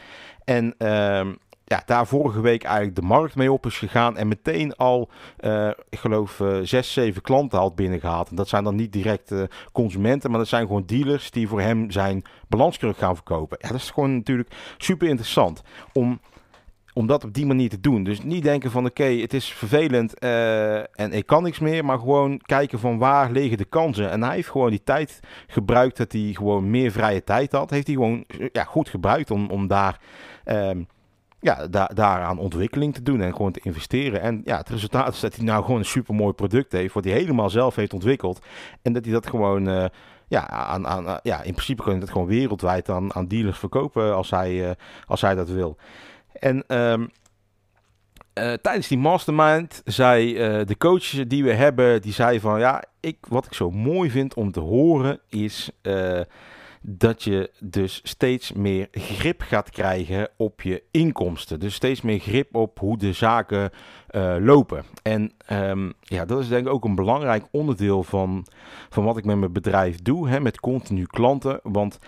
En 0.44 0.75
uh, 0.77 1.25
ja, 1.63 1.84
daar 1.86 2.08
vorige 2.08 2.41
week 2.41 2.63
eigenlijk 2.63 2.96
de 2.96 3.01
markt 3.01 3.36
mee 3.36 3.51
op 3.51 3.65
is 3.65 3.77
gegaan. 3.77 4.17
En 4.17 4.27
meteen 4.27 4.75
al, 4.75 5.10
uh, 5.39 5.70
ik 5.89 6.00
geloof, 6.00 6.39
uh, 6.39 6.58
zes, 6.62 6.94
zeven 6.94 7.22
klanten 7.22 7.60
had 7.60 7.75
binnengehaald. 7.75 8.29
En 8.29 8.36
dat 8.36 8.48
zijn 8.48 8.63
dan 8.63 8.75
niet 8.75 8.94
direct 8.94 9.34
consumenten, 9.72 10.29
maar 10.29 10.39
dat 10.39 10.48
zijn 10.48 10.65
gewoon 10.65 10.86
dealers 10.86 11.32
die 11.32 11.48
voor 11.48 11.62
hem 11.62 11.91
zijn 11.91 12.24
balanskruk 12.48 12.98
gaan 12.98 13.15
verkopen. 13.15 13.58
Ja, 13.62 13.67
dat 13.67 13.77
is 13.77 13.89
gewoon 13.89 14.15
natuurlijk 14.15 14.51
super 14.77 15.08
interessant 15.08 15.62
om, 15.94 16.20
om 16.97 17.07
dat 17.07 17.23
op 17.23 17.33
die 17.33 17.45
manier 17.45 17.69
te 17.69 17.79
doen. 17.79 18.03
Dus 18.03 18.23
niet 18.23 18.43
denken 18.43 18.71
van 18.71 18.85
oké, 18.85 19.03
het 19.03 19.33
is 19.33 19.45
vervelend 19.45 20.19
en 20.19 21.11
ik 21.11 21.25
kan 21.25 21.43
niks 21.43 21.59
meer. 21.59 21.85
Maar 21.85 21.99
gewoon 21.99 22.41
kijken 22.45 22.79
van 22.79 22.97
waar 22.97 23.31
liggen 23.31 23.57
de 23.57 23.65
kansen. 23.65 24.09
En 24.09 24.23
hij 24.23 24.35
heeft 24.35 24.49
gewoon 24.49 24.69
die 24.69 24.83
tijd 24.83 25.19
gebruikt 25.47 25.97
dat 25.97 26.11
hij 26.11 26.31
gewoon 26.33 26.69
meer 26.69 26.91
vrije 26.91 27.23
tijd 27.23 27.51
had. 27.51 27.69
Heeft 27.69 27.87
hij 27.87 27.95
gewoon 27.95 28.25
ja, 28.51 28.63
goed 28.63 28.89
gebruikt 28.89 29.31
om, 29.31 29.49
om 29.49 29.67
daar... 29.67 29.99
Ehm, 30.43 30.81
ja, 31.39 31.67
da 31.67 31.85
daaraan 31.93 32.37
ontwikkeling 32.37 32.93
te 32.93 33.03
doen 33.03 33.21
en 33.21 33.35
gewoon 33.35 33.51
te 33.51 33.59
investeren. 33.63 34.21
En 34.21 34.41
ja, 34.43 34.57
het 34.57 34.69
resultaat 34.69 35.13
is 35.13 35.19
dat 35.19 35.35
hij 35.35 35.45
nou 35.45 35.63
gewoon 35.63 35.79
een 35.79 35.85
super 35.85 36.15
mooi 36.15 36.33
product 36.33 36.71
heeft, 36.71 36.93
wat 36.93 37.03
hij 37.03 37.13
helemaal 37.13 37.49
zelf 37.49 37.75
heeft 37.75 37.93
ontwikkeld. 37.93 38.45
En 38.81 38.93
dat 38.93 39.03
hij 39.03 39.13
dat 39.13 39.27
gewoon, 39.27 39.69
uh, 39.69 39.85
ja, 40.27 40.49
aan, 40.49 40.87
aan, 40.87 41.19
ja, 41.23 41.41
in 41.41 41.53
principe 41.53 41.83
kan 41.83 41.93
je 41.93 41.99
dat 41.99 42.09
gewoon 42.09 42.27
wereldwijd 42.27 42.89
aan, 42.89 43.13
aan 43.15 43.27
dealers 43.27 43.57
verkopen 43.57 44.15
als 44.15 44.29
hij, 44.29 44.69
uh, 44.69 44.71
als 45.05 45.21
hij 45.21 45.35
dat 45.35 45.49
wil. 45.49 45.77
En 46.39 46.63
um, 46.77 47.01
uh, 47.01 48.53
tijdens 48.53 48.88
die 48.88 48.98
mastermind 48.98 49.82
zei 49.86 50.34
de 50.65 50.77
coach 50.77 51.27
die 51.27 51.44
we 51.44 51.53
hebben, 51.53 52.01
die 52.01 52.13
zei 52.13 52.39
van 52.39 52.60
ja, 52.60 52.84
ik, 53.00 53.17
wat 53.29 53.46
ik 53.46 53.53
zo 53.53 53.72
mooi 53.72 54.10
vind 54.10 54.34
om 54.34 54.51
te 54.51 54.60
horen 54.60 55.20
is 55.29 55.72
dat 56.82 57.24
je 57.24 57.51
dus 57.60 58.00
steeds 58.03 58.53
meer 58.53 58.88
grip 58.91 59.41
gaat 59.41 59.70
krijgen 59.70 60.29
op 60.38 60.62
je 60.62 60.84
inkomsten. 60.91 61.60
Dus 61.60 61.74
steeds 61.74 62.01
meer 62.01 62.20
grip 62.20 62.56
op 62.56 62.79
hoe 62.79 62.98
de 62.98 63.13
zaken 63.13 63.72
lopen. 64.39 64.84
En 65.03 65.32
um, 65.51 65.94
ja, 66.01 66.25
dat 66.25 66.39
is 66.39 66.48
denk 66.48 66.67
ik 66.67 66.74
ook 66.74 66.86
een 66.86 66.96
belangrijk 66.96 67.46
onderdeel 67.51 68.03
van, 68.03 68.46
van 68.89 69.03
wat 69.03 69.17
ik 69.17 69.25
met 69.25 69.38
mijn 69.38 69.53
bedrijf 69.53 70.01
doe, 70.01 70.29
hè, 70.29 70.39
met 70.39 70.60
continu 70.60 71.06
klanten. 71.06 71.60
Want 71.63 72.00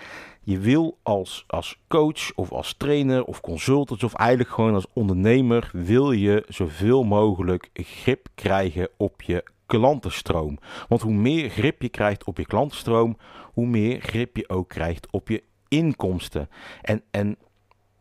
je 0.49 0.59
wil 0.59 0.97
als, 1.03 1.43
als 1.47 1.79
coach 1.87 2.35
of 2.35 2.51
als 2.51 2.73
trainer 2.77 3.23
of 3.23 3.41
consultant 3.41 4.03
of 4.03 4.13
eigenlijk 4.13 4.49
gewoon 4.49 4.73
als 4.73 4.87
ondernemer 4.93 5.69
wil 5.73 6.11
je 6.11 6.45
zoveel 6.47 7.03
mogelijk 7.03 7.69
grip 7.73 8.27
krijgen 8.35 8.89
op 8.97 9.21
je 9.21 9.43
klantenstroom. 9.65 10.57
Want 10.87 11.01
hoe 11.01 11.13
meer 11.13 11.49
grip 11.49 11.81
je 11.81 11.89
krijgt 11.89 12.23
op 12.23 12.37
je 12.37 12.45
klantenstroom, 12.45 13.17
hoe 13.53 13.67
meer 13.67 14.01
grip 14.01 14.37
je 14.37 14.49
ook 14.49 14.69
krijgt 14.69 15.07
op 15.11 15.27
je 15.27 15.43
inkomsten. 15.67 16.49
En, 16.81 17.03
en 17.11 17.37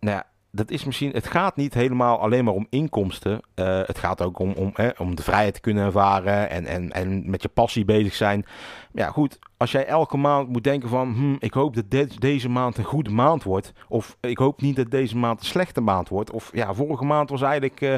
nou 0.01 0.17
ja, 0.17 0.27
dat 0.51 0.71
is 0.71 0.85
misschien, 0.85 1.11
het 1.13 1.27
gaat 1.27 1.57
niet 1.57 1.75
helemaal 1.75 2.21
alleen 2.21 2.45
maar 2.45 2.55
om 2.55 2.67
inkomsten. 2.71 3.33
Uh, 3.33 3.81
het 3.85 3.99
gaat 3.99 4.23
ook 4.23 4.39
om, 4.39 4.53
om, 4.53 4.71
hè, 4.75 4.89
om 4.99 5.15
de 5.15 5.23
vrijheid 5.23 5.55
te 5.55 5.61
kunnen 5.61 5.85
ervaren 5.85 6.51
en, 6.51 6.67
en, 6.67 6.93
en 6.93 7.31
met 7.31 7.43
je 7.43 7.49
passie 7.49 7.85
bezig 7.85 8.15
zijn. 8.15 8.45
Ja, 8.93 9.11
goed, 9.11 9.39
als 9.57 9.73
jij 9.73 9.87
elke 9.87 10.17
maand 10.17 10.49
moet 10.49 10.65
denken 10.65 10.89
van, 10.89 11.15
hm, 11.15 11.37
ik 11.39 11.53
hoop 11.53 11.75
dat 11.75 12.11
deze 12.19 12.49
maand 12.49 12.79
een 12.79 12.85
goede 12.85 13.11
maand 13.11 13.43
wordt. 13.43 13.73
Of 13.89 14.17
ik 14.21 14.39
hoop 14.39 14.61
niet 14.61 14.77
dat 14.77 14.91
deze 14.91 15.17
maand 15.17 15.41
een 15.41 15.47
slechte 15.47 15.81
maand 15.81 16.09
wordt. 16.09 16.31
Of 16.31 16.51
ja, 16.53 16.75
vorige 16.75 17.05
maand 17.05 17.31
was 17.31 17.43
eigenlijk 17.43 17.81
uh, 17.81 17.95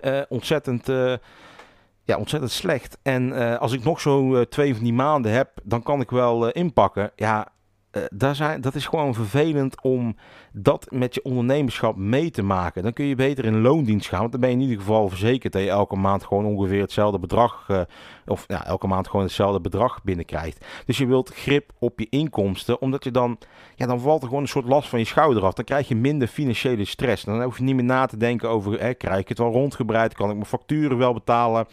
uh, 0.00 0.20
ontzettend 0.28 0.86
ja, 2.04 2.18
ontzettend 2.18 2.52
slecht. 2.52 2.98
En 3.02 3.58
als 3.58 3.72
ik 3.72 3.84
nog 3.84 4.00
zo 4.00 4.44
twee 4.44 4.74
van 4.74 4.84
die 4.84 4.92
maanden 4.92 5.32
heb, 5.32 5.50
dan 5.62 5.82
kan 5.82 6.00
ik 6.00 6.10
wel 6.10 6.50
inpakken. 6.50 7.10
Ja, 7.16 7.48
daar 8.08 8.34
zijn, 8.34 8.60
dat 8.60 8.74
is 8.74 8.86
gewoon 8.86 9.14
vervelend 9.14 9.82
om 9.82 10.16
dat 10.52 10.86
met 10.90 11.14
je 11.14 11.24
ondernemerschap 11.24 11.96
mee 11.96 12.30
te 12.30 12.42
maken. 12.42 12.82
Dan 12.82 12.92
kun 12.92 13.04
je 13.04 13.14
beter 13.14 13.44
in 13.44 13.60
loondienst 13.60 14.08
gaan. 14.08 14.20
Want 14.20 14.32
dan 14.32 14.40
ben 14.40 14.50
je 14.50 14.56
in 14.56 14.62
ieder 14.62 14.78
geval 14.78 15.08
verzekerd 15.08 15.52
dat 15.52 15.62
je 15.62 15.68
elke 15.68 15.96
maand 15.96 16.24
gewoon 16.24 16.44
ongeveer 16.44 16.80
hetzelfde 16.80 17.18
bedrag. 17.18 17.68
Uh, 17.70 17.80
of 18.26 18.44
ja, 18.48 18.66
elke 18.66 18.86
maand 18.86 19.08
gewoon 19.08 19.24
hetzelfde 19.24 19.60
bedrag 19.60 20.02
binnenkrijgt. 20.02 20.66
Dus 20.86 20.98
je 20.98 21.06
wilt 21.06 21.34
grip 21.34 21.70
op 21.78 21.98
je 21.98 22.06
inkomsten. 22.10 22.80
Omdat 22.80 23.04
je 23.04 23.10
dan. 23.10 23.38
Ja, 23.74 23.86
dan 23.86 24.00
valt 24.00 24.22
er 24.22 24.28
gewoon 24.28 24.42
een 24.42 24.48
soort 24.48 24.68
last 24.68 24.88
van 24.88 24.98
je 24.98 25.04
schouder 25.04 25.44
af. 25.44 25.54
Dan 25.54 25.64
krijg 25.64 25.88
je 25.88 25.96
minder 25.96 26.28
financiële 26.28 26.84
stress. 26.84 27.24
Dan 27.24 27.42
hoef 27.42 27.58
je 27.58 27.64
niet 27.64 27.74
meer 27.74 27.84
na 27.84 28.06
te 28.06 28.16
denken 28.16 28.48
over. 28.48 28.78
Eh, 28.78 28.96
krijg 28.96 29.20
ik 29.20 29.28
het 29.28 29.38
wel 29.38 29.52
rondgebreid? 29.52 30.14
Kan 30.14 30.28
ik 30.28 30.34
mijn 30.34 30.46
facturen 30.46 30.98
wel 30.98 31.12
betalen? 31.12 31.66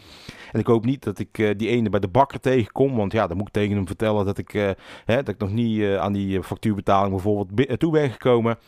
En 0.52 0.60
ik 0.60 0.66
hoop 0.66 0.84
niet 0.84 1.02
dat 1.04 1.18
ik 1.18 1.38
uh, 1.38 1.50
die 1.56 1.68
ene 1.68 1.90
bij 1.90 2.00
de 2.00 2.08
bakker 2.08 2.40
tegenkom. 2.40 2.96
Want 2.96 3.12
ja, 3.12 3.26
dan 3.26 3.36
moet 3.36 3.46
ik 3.46 3.52
tegen 3.52 3.76
hem 3.76 3.86
vertellen 3.86 4.24
dat 4.24 4.38
ik, 4.38 4.54
uh, 4.54 4.70
hè, 5.04 5.16
dat 5.16 5.28
ik 5.28 5.40
nog 5.40 5.50
niet 5.52 5.96
aan 5.96 6.12
die 6.12 6.42
factuurbetaling 6.42 7.10
bijvoorbeeld 7.10 7.78
toe 7.80 7.92
ben 7.92 8.10
gekomen. 8.10 8.58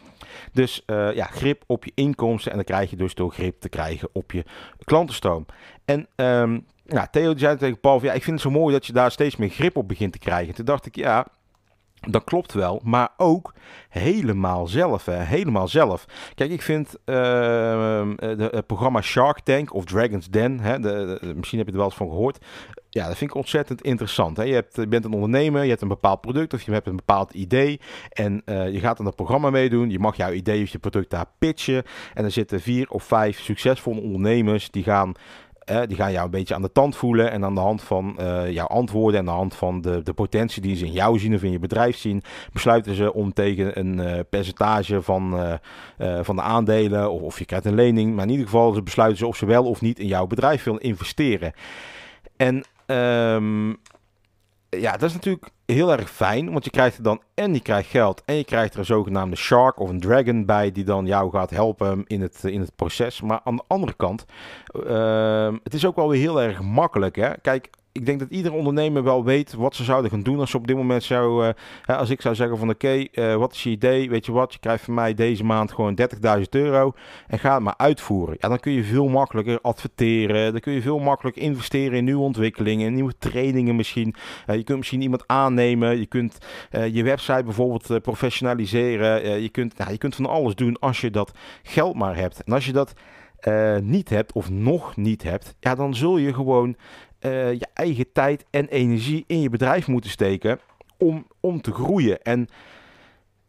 Dus 0.52 0.82
ja, 1.14 1.24
grip 1.24 1.64
op 1.66 1.84
je 1.84 1.92
inkomsten. 1.94 2.50
En 2.50 2.56
dan 2.56 2.66
krijg 2.66 2.90
je 2.90 2.96
dus 2.96 3.14
door 3.14 3.32
grip 3.32 3.60
te 3.60 3.68
krijgen 3.68 4.08
op 4.12 4.32
je 4.32 4.44
klantenstroom. 4.84 5.46
En 5.84 6.06
um, 6.16 6.66
ja, 6.84 7.06
Theo 7.06 7.36
zei 7.36 7.56
tegen 7.56 7.80
Paul: 7.80 8.02
ja, 8.02 8.12
ik 8.12 8.22
vind 8.22 8.42
het 8.42 8.52
zo 8.52 8.58
mooi 8.58 8.74
dat 8.74 8.86
je 8.86 8.92
daar 8.92 9.10
steeds 9.10 9.36
meer 9.36 9.48
grip 9.48 9.76
op 9.76 9.88
begint 9.88 10.12
te 10.12 10.18
krijgen. 10.18 10.54
Toen 10.54 10.64
dacht 10.64 10.86
ik, 10.86 10.96
ja. 10.96 11.26
Dat 12.08 12.24
klopt 12.24 12.52
wel, 12.52 12.80
maar 12.84 13.08
ook 13.16 13.54
helemaal 13.88 14.66
zelf. 14.66 15.04
Hè? 15.04 15.16
Helemaal 15.16 15.68
zelf. 15.68 16.04
Kijk, 16.34 16.50
ik 16.50 16.62
vind 16.62 16.94
uh, 17.04 18.08
het 18.36 18.66
programma 18.66 19.00
Shark 19.00 19.40
Tank 19.40 19.74
of 19.74 19.84
Dragon's 19.84 20.30
Den, 20.30 20.60
hè, 20.60 20.80
de, 20.80 21.18
misschien 21.36 21.58
heb 21.58 21.66
je 21.66 21.72
er 21.72 21.78
wel 21.78 21.88
eens 21.88 21.96
van 21.96 22.08
gehoord. 22.08 22.44
Ja, 22.88 23.06
dat 23.06 23.16
vind 23.16 23.30
ik 23.30 23.36
ontzettend 23.36 23.82
interessant. 23.82 24.36
Hè? 24.36 24.42
Je, 24.42 24.54
hebt, 24.54 24.88
bent 24.88 25.04
een 25.04 25.12
ondernemer, 25.12 25.62
je 25.62 25.68
hebt 25.68 25.82
een 25.82 25.88
bepaald 25.88 26.20
product 26.20 26.54
of 26.54 26.62
je 26.62 26.72
hebt 26.72 26.86
een 26.86 26.96
bepaald 26.96 27.34
idee. 27.34 27.80
En 28.08 28.42
uh, 28.44 28.72
je 28.72 28.80
gaat 28.80 29.00
aan 29.00 29.06
het 29.06 29.16
programma 29.16 29.50
meedoen. 29.50 29.90
Je 29.90 29.98
mag 29.98 30.16
jouw 30.16 30.32
idee 30.32 30.62
of 30.62 30.68
je 30.68 30.78
product 30.78 31.10
daar 31.10 31.26
pitchen. 31.38 31.82
En 32.14 32.24
er 32.24 32.30
zitten 32.30 32.60
vier 32.60 32.90
of 32.90 33.04
vijf 33.04 33.40
succesvolle 33.40 34.00
ondernemers 34.00 34.70
die 34.70 34.82
gaan 34.82 35.12
eh, 35.64 35.80
die 35.86 35.96
gaan 35.96 36.12
jou 36.12 36.24
een 36.24 36.30
beetje 36.30 36.54
aan 36.54 36.62
de 36.62 36.72
tand 36.72 36.96
voelen. 36.96 37.30
En 37.30 37.44
aan 37.44 37.54
de 37.54 37.60
hand 37.60 37.82
van 37.82 38.16
uh, 38.20 38.50
jouw 38.50 38.66
antwoorden 38.66 39.20
en 39.20 39.26
aan 39.26 39.32
de 39.32 39.38
hand 39.40 39.54
van 39.54 39.80
de, 39.80 40.02
de 40.02 40.12
potentie 40.12 40.62
die 40.62 40.76
ze 40.76 40.84
in 40.84 40.92
jou 40.92 41.18
zien 41.18 41.34
of 41.34 41.42
in 41.42 41.50
je 41.50 41.58
bedrijf 41.58 41.96
zien, 41.96 42.22
besluiten 42.52 42.94
ze 42.94 43.12
om 43.12 43.32
tegen 43.32 43.78
een 43.78 43.98
uh, 43.98 44.18
percentage 44.30 45.02
van, 45.02 45.58
van 46.22 46.36
de 46.36 46.42
aandelen 46.42 47.10
of, 47.10 47.22
of 47.22 47.38
je 47.38 47.44
krijgt 47.44 47.64
een 47.64 47.74
lening. 47.74 48.14
Maar 48.14 48.24
in 48.24 48.30
ieder 48.30 48.46
geval 48.46 48.72
ze 48.72 48.82
besluiten 48.82 49.18
ze 49.18 49.26
of 49.26 49.36
ze 49.36 49.46
wel 49.46 49.64
of 49.64 49.80
niet 49.80 49.98
in 49.98 50.06
jouw 50.06 50.26
bedrijf 50.26 50.64
willen 50.64 50.80
investeren. 50.80 51.52
En 52.36 52.64
um, 52.86 53.76
ja, 54.80 54.92
dat 54.92 55.08
is 55.08 55.12
natuurlijk 55.12 55.50
heel 55.66 55.92
erg 55.92 56.10
fijn, 56.10 56.52
want 56.52 56.64
je 56.64 56.70
krijgt 56.70 56.96
er 56.96 57.02
dan 57.02 57.22
en 57.34 57.54
je 57.54 57.60
krijgt 57.60 57.90
geld 57.90 58.22
en 58.24 58.34
je 58.34 58.44
krijgt 58.44 58.72
er 58.72 58.78
een 58.78 58.84
zogenaamde 58.84 59.36
shark 59.36 59.80
of 59.80 59.88
een 59.88 60.00
dragon 60.00 60.46
bij 60.46 60.72
die 60.72 60.84
dan 60.84 61.06
jou 61.06 61.30
gaat 61.30 61.50
helpen 61.50 62.04
in 62.06 62.20
het, 62.20 62.44
in 62.44 62.60
het 62.60 62.76
proces. 62.76 63.20
Maar 63.20 63.40
aan 63.44 63.56
de 63.56 63.64
andere 63.66 63.94
kant, 63.94 64.24
uh, 64.86 65.52
het 65.62 65.74
is 65.74 65.86
ook 65.86 65.96
wel 65.96 66.08
weer 66.08 66.20
heel 66.20 66.42
erg 66.42 66.60
makkelijk. 66.60 67.16
Hè? 67.16 67.30
Kijk, 67.42 67.70
ik 67.92 68.06
denk 68.06 68.18
dat 68.18 68.30
ieder 68.30 68.52
ondernemer 68.52 69.02
wel 69.02 69.24
weet 69.24 69.54
wat 69.54 69.74
ze 69.74 69.84
zouden 69.84 70.10
gaan 70.10 70.22
doen 70.22 70.40
als 70.40 70.50
ze 70.50 70.56
op 70.56 70.66
dit 70.66 70.76
moment 70.76 71.02
zou, 71.02 71.46
uh, 71.46 71.98
als 71.98 72.10
ik 72.10 72.20
zou 72.20 72.34
zeggen 72.34 72.58
van 72.58 72.70
oké, 72.70 73.06
uh, 73.12 73.34
wat 73.34 73.52
is 73.52 73.62
je 73.62 73.70
idee? 73.70 74.10
Weet 74.10 74.26
je 74.26 74.32
wat, 74.32 74.52
je 74.52 74.58
krijgt 74.58 74.84
van 74.84 74.94
mij 74.94 75.14
deze 75.14 75.44
maand 75.44 75.72
gewoon 75.72 75.98
30.000 76.00 76.42
euro 76.50 76.92
en 77.26 77.38
ga 77.38 77.54
het 77.54 77.62
maar 77.62 77.74
uitvoeren. 77.76 78.36
Ja, 78.40 78.48
dan 78.48 78.60
kun 78.60 78.72
je 78.72 78.84
veel 78.84 79.08
makkelijker 79.08 79.58
adverteren, 79.60 80.52
dan 80.52 80.60
kun 80.60 80.72
je 80.72 80.82
veel 80.82 80.98
makkelijker 80.98 81.42
investeren 81.42 81.98
in 81.98 82.04
nieuwe 82.04 82.22
ontwikkelingen, 82.22 82.86
in 82.86 82.94
nieuwe 82.94 83.18
trainingen 83.18 83.76
misschien. 83.76 84.14
Uh, 84.46 84.56
je 84.56 84.62
kunt 84.62 84.78
misschien 84.78 85.02
iemand 85.02 85.26
aannemen, 85.26 85.98
je 85.98 86.06
kunt 86.06 86.38
je 86.70 87.02
website 87.02 87.42
bijvoorbeeld 87.44 88.02
professionaliseren, 88.02 89.42
je, 89.42 89.48
kunt, 89.48 89.78
nou, 89.78 89.90
je 89.90 89.98
kunt 89.98 90.14
van 90.14 90.26
alles 90.26 90.54
doen 90.54 90.78
als 90.78 91.00
je 91.00 91.10
dat 91.10 91.32
geld 91.62 91.94
maar 91.94 92.16
hebt. 92.16 92.42
En 92.44 92.52
als 92.52 92.66
je 92.66 92.72
dat 92.72 92.92
niet 93.82 94.08
hebt 94.08 94.32
of 94.32 94.50
nog 94.50 94.96
niet 94.96 95.22
hebt, 95.22 95.54
ja, 95.60 95.74
dan 95.74 95.94
zul 95.94 96.16
je 96.16 96.34
gewoon 96.34 96.76
uh, 97.22 97.52
je 97.52 97.66
eigen 97.74 98.12
tijd 98.12 98.44
en 98.50 98.68
energie 98.68 99.24
in 99.26 99.40
je 99.40 99.50
bedrijf 99.50 99.86
moeten 99.86 100.10
steken 100.10 100.58
om, 100.98 101.26
om 101.40 101.60
te 101.60 101.72
groeien. 101.72 102.22
En 102.22 102.48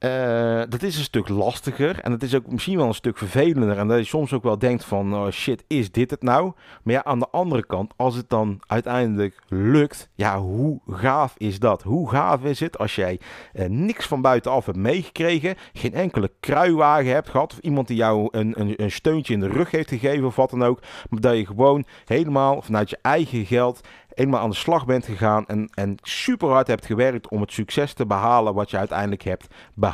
uh, 0.05 0.61
dat 0.69 0.81
is 0.81 0.97
een 0.97 1.03
stuk 1.03 1.29
lastiger 1.29 1.99
en 1.99 2.11
het 2.11 2.23
is 2.23 2.35
ook 2.35 2.51
misschien 2.51 2.77
wel 2.77 2.87
een 2.87 2.93
stuk 2.93 3.17
vervelender. 3.17 3.77
En 3.77 3.87
dat 3.87 3.97
je 3.97 4.03
soms 4.03 4.33
ook 4.33 4.43
wel 4.43 4.59
denkt 4.59 4.85
van, 4.85 5.15
oh 5.15 5.29
shit, 5.29 5.63
is 5.67 5.91
dit 5.91 6.11
het 6.11 6.21
nou? 6.23 6.51
Maar 6.83 6.93
ja, 6.93 7.03
aan 7.03 7.19
de 7.19 7.29
andere 7.31 7.65
kant, 7.65 7.93
als 7.95 8.15
het 8.15 8.29
dan 8.29 8.61
uiteindelijk 8.67 9.39
lukt, 9.47 10.09
ja, 10.15 10.39
hoe 10.39 10.79
gaaf 10.87 11.33
is 11.37 11.59
dat? 11.59 11.83
Hoe 11.83 12.09
gaaf 12.09 12.43
is 12.43 12.59
het 12.59 12.77
als 12.77 12.95
jij 12.95 13.19
uh, 13.53 13.65
niks 13.65 14.07
van 14.07 14.21
buitenaf 14.21 14.65
hebt 14.65 14.77
meegekregen, 14.77 15.55
geen 15.73 15.93
enkele 15.93 16.31
kruiwagen 16.39 17.13
hebt 17.13 17.29
gehad, 17.29 17.53
of 17.53 17.59
iemand 17.59 17.87
die 17.87 17.97
jou 17.97 18.27
een, 18.31 18.59
een, 18.59 18.73
een 18.83 18.91
steuntje 18.91 19.33
in 19.33 19.39
de 19.39 19.47
rug 19.47 19.71
heeft 19.71 19.89
gegeven 19.89 20.25
of 20.25 20.35
wat 20.35 20.49
dan 20.49 20.63
ook, 20.63 20.79
maar 21.09 21.21
dat 21.21 21.37
je 21.37 21.45
gewoon 21.45 21.85
helemaal 22.05 22.61
vanuit 22.61 22.89
je 22.89 22.97
eigen 23.01 23.45
geld 23.45 23.81
eenmaal 24.13 24.39
aan 24.39 24.49
de 24.49 24.55
slag 24.55 24.85
bent 24.85 25.05
gegaan 25.05 25.45
en, 25.45 25.69
en 25.73 25.95
super 26.01 26.49
hard 26.49 26.67
hebt 26.67 26.85
gewerkt 26.85 27.29
om 27.29 27.41
het 27.41 27.51
succes 27.51 27.93
te 27.93 28.05
behalen 28.05 28.53
wat 28.53 28.69
je 28.69 28.77
uiteindelijk 28.77 29.23
hebt 29.23 29.47
behaald. 29.73 29.92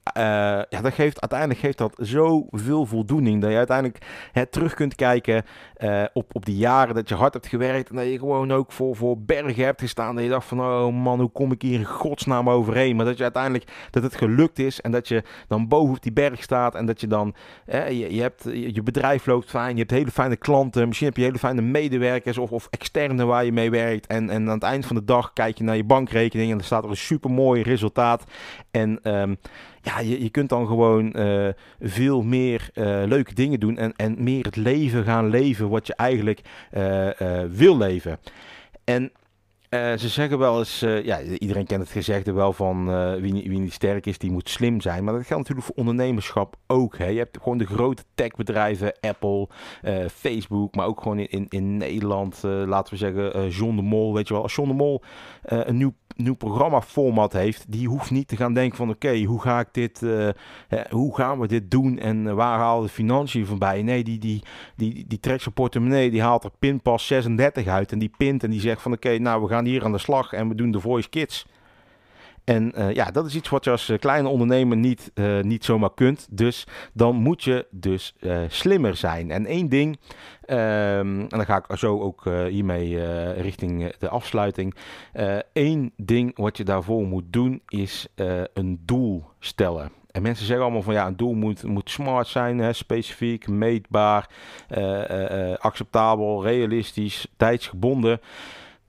ja, 0.69 0.81
dat 0.83 0.93
geeft, 0.93 1.21
uiteindelijk 1.21 1.61
geeft 1.61 1.78
dat 1.78 1.95
zoveel 1.99 2.87
voldoening. 2.87 3.40
Dat 3.40 3.50
je 3.50 3.57
uiteindelijk 3.57 3.99
hè, 4.33 4.47
terug 4.47 4.75
kunt 4.75 4.95
kijken 4.95 5.45
uh, 5.78 6.05
op, 6.12 6.35
op 6.35 6.45
die 6.45 6.57
jaren 6.57 6.95
dat 6.95 7.09
je 7.09 7.14
hard 7.14 7.33
hebt 7.33 7.47
gewerkt. 7.47 7.90
En 7.90 7.97
dat 7.97 8.05
je 8.05 8.19
gewoon 8.19 8.52
ook 8.52 8.73
voor, 8.73 8.97
voor 8.97 9.19
bergen 9.19 9.64
hebt 9.64 9.81
gestaan. 9.81 10.14
Dat 10.14 10.25
je 10.25 10.31
dacht 10.31 10.47
van, 10.47 10.61
oh 10.61 10.95
man, 10.95 11.21
hoe 11.21 11.31
kom 11.31 11.52
ik 11.52 11.62
hier 11.62 11.78
in 11.78 11.85
godsnaam 11.85 12.50
overheen? 12.50 12.97
Maar 12.97 13.05
dat 13.05 13.16
je 13.16 13.23
uiteindelijk, 13.23 13.88
dat 13.90 14.02
het 14.02 14.16
gelukt 14.16 14.59
is. 14.59 14.81
En 14.81 14.90
dat 14.90 15.09
je 15.09 15.23
dan 15.49 15.69
boven 15.69 15.95
op 15.95 16.02
die 16.02 16.12
berg 16.12 16.43
staat. 16.43 16.75
En 16.75 16.87
dat 16.87 17.00
je 17.00 17.07
dan, 17.07 17.35
je, 17.66 18.14
je, 18.14 18.21
hebt, 18.21 18.43
je 18.52 18.83
bedrijf 18.83 19.26
loopt 19.26 19.50
fijn. 19.50 19.73
Je 19.73 19.78
hebt 19.81 19.90
hele 19.90 20.11
fijne 20.11 20.37
klanten. 20.37 20.87
Misschien 20.87 21.09
heb 21.09 21.16
je 21.16 21.23
hele 21.23 21.38
fijne 21.38 21.62
medewerkers 21.62 22.38
of, 22.38 22.50
of 22.50 22.66
externe 22.71 23.25
waar 23.25 23.45
je 23.45 23.52
mee 23.52 23.71
werkt. 23.71 24.07
En, 24.07 24.31
en 24.31 24.47
aan 24.49 24.55
het 24.55 24.62
eind 24.62 24.87
van 24.87 24.97
de 24.97 25.05
dag 25.05 25.33
kijk 25.33 25.59
je 25.59 25.64
naar 25.64 25.76
je 25.76 25.85
bankrekening. 25.85 26.50
En 26.52 26.59
er 26.59 26.64
staat 26.64 26.85
er 26.85 26.90
een 26.90 26.97
super 26.97 27.31
mooi 27.31 27.62
resultaat. 27.62 28.25
En 28.76 29.21
um, 29.21 29.37
ja, 29.83 30.00
je, 30.00 30.23
je 30.23 30.30
kunt 30.30 30.49
dan 30.49 30.66
gewoon 30.66 31.12
uh, 31.16 31.49
veel 31.80 32.23
meer 32.23 32.71
uh, 32.75 33.02
leuke 33.06 33.35
dingen 33.35 33.61
doen 33.61 33.76
en, 33.76 33.92
en 33.97 34.23
meer 34.23 34.45
het 34.45 34.56
leven 34.56 35.04
gaan 35.04 35.28
leven 35.28 35.68
wat 35.68 35.87
je 35.87 35.95
eigenlijk 35.95 36.40
uh, 36.73 37.09
wil 37.50 37.76
leven. 37.76 38.18
En 38.85 39.12
ze 39.71 40.09
zeggen 40.09 40.38
wel 40.38 40.59
eens, 40.59 40.80
ja, 40.80 41.21
iedereen 41.23 41.66
kent 41.66 41.83
het 41.83 41.90
gezegde 41.90 42.33
wel 42.33 42.52
van 42.52 42.87
wie, 43.21 43.33
wie, 43.33 43.59
niet 43.59 43.73
sterk 43.73 44.06
is, 44.06 44.18
die 44.18 44.30
moet 44.30 44.49
slim 44.49 44.80
zijn. 44.80 45.04
Maar 45.04 45.14
dat 45.14 45.26
geldt 45.26 45.42
natuurlijk 45.42 45.66
voor 45.66 45.76
ondernemerschap 45.76 46.56
ook. 46.66 46.99
Hè. 46.99 47.06
Je 47.06 47.18
hebt 47.18 47.38
gewoon 47.38 47.59
de 47.59 47.66
grote 47.66 48.02
techbedrijven, 48.14 48.92
Apple, 49.00 49.49
Facebook, 50.12 50.75
maar 50.75 50.87
ook 50.87 51.02
gewoon 51.02 51.18
in, 51.18 51.28
in, 51.28 51.47
in 51.49 51.76
Nederland, 51.76 52.42
laten 52.42 52.92
we 52.92 52.99
zeggen, 52.99 53.49
John 53.49 53.76
de 53.76 53.83
Mol. 53.83 54.14
Weet 54.14 54.28
je 54.28 54.35
wel, 54.35 54.42
als 54.42 54.54
John 54.54 54.68
de 54.68 54.75
Mol 54.75 55.02
een 55.42 55.76
nieuw 55.76 55.95
nieuw 56.16 56.35
programma-format 56.35 57.32
heeft, 57.32 57.64
die 57.68 57.88
hoeft 57.88 58.11
niet 58.11 58.28
te 58.28 58.37
gaan 58.37 58.54
denken 58.54 58.76
van 58.76 58.90
oké, 58.90 59.23
hoe 59.23 59.40
ga 59.40 59.61
ik 59.61 59.68
dit, 59.73 60.02
uh, 60.02 60.28
hoe 60.90 61.16
gaan 61.16 61.40
we 61.40 61.46
dit 61.46 61.70
doen 61.70 61.99
en 61.99 62.35
waar 62.35 62.58
halen 62.58 62.82
de 62.82 62.92
financiën 62.92 63.46
voorbij? 63.46 63.82
Nee, 63.82 64.04
die, 64.04 64.18
die, 64.18 64.42
die, 64.76 65.04
die 65.08 65.20
trekt 65.20 65.42
zijn 65.42 65.54
portemonnee, 65.54 66.11
die 66.11 66.23
haalt 66.23 66.44
er 66.44 66.50
pinpas 66.58 67.06
36 67.06 67.66
uit 67.66 67.92
en 67.92 67.99
die 67.99 68.12
pint 68.16 68.44
en 68.44 68.50
die 68.50 68.61
zegt 68.61 68.82
van 68.82 68.92
oké, 68.92 69.18
nou 69.18 69.42
we 69.42 69.49
gaan 69.49 69.64
hier 69.64 69.85
aan 69.85 69.92
de 69.92 69.99
slag 69.99 70.32
en 70.32 70.49
we 70.49 70.54
doen 70.54 70.70
de 70.70 70.80
Voice 70.80 71.08
Kids. 71.08 71.46
En 72.46 72.72
uh, 72.76 72.92
ja, 72.92 73.10
dat 73.10 73.26
is 73.26 73.34
iets 73.34 73.48
wat 73.48 73.64
je 73.64 73.70
als 73.70 73.88
uh, 73.88 73.98
kleine 73.98 74.28
ondernemer 74.28 74.76
niet, 74.76 75.10
uh, 75.14 75.40
niet 75.40 75.64
zomaar 75.64 75.94
kunt. 75.94 76.26
Dus 76.30 76.66
dan 76.92 77.16
moet 77.16 77.44
je 77.44 77.66
dus 77.70 78.14
slimmer 78.48 78.96
zijn. 78.96 79.30
En 79.30 79.46
één 79.46 79.68
ding, 79.68 79.98
um, 80.48 81.20
en 81.20 81.28
dan 81.28 81.44
ga 81.44 81.64
ik 81.68 81.76
zo 81.78 82.00
ook 82.00 82.24
hiermee 82.48 83.04
richting 83.32 83.94
de 83.98 84.08
afsluiting. 84.08 84.74
Eén 85.52 85.92
ding 85.96 86.36
wat 86.36 86.56
je 86.56 86.64
daarvoor 86.64 87.06
moet 87.06 87.24
doen 87.26 87.62
is 87.68 88.06
een 88.54 88.80
doel 88.84 89.24
stellen. 89.38 89.90
En 90.10 90.22
mensen 90.22 90.46
zeggen 90.46 90.64
allemaal 90.64 90.82
van 90.82 90.94
ja, 90.94 91.06
een 91.06 91.16
doel 91.16 91.34
moet, 91.34 91.62
moet 91.62 91.90
smart 91.90 92.26
zijn, 92.26 92.58
hè, 92.58 92.72
specifiek, 92.72 93.48
meetbaar, 93.48 94.28
acceptabel, 95.58 96.42
realistisch, 96.42 97.26
tijdsgebonden. 97.36 98.20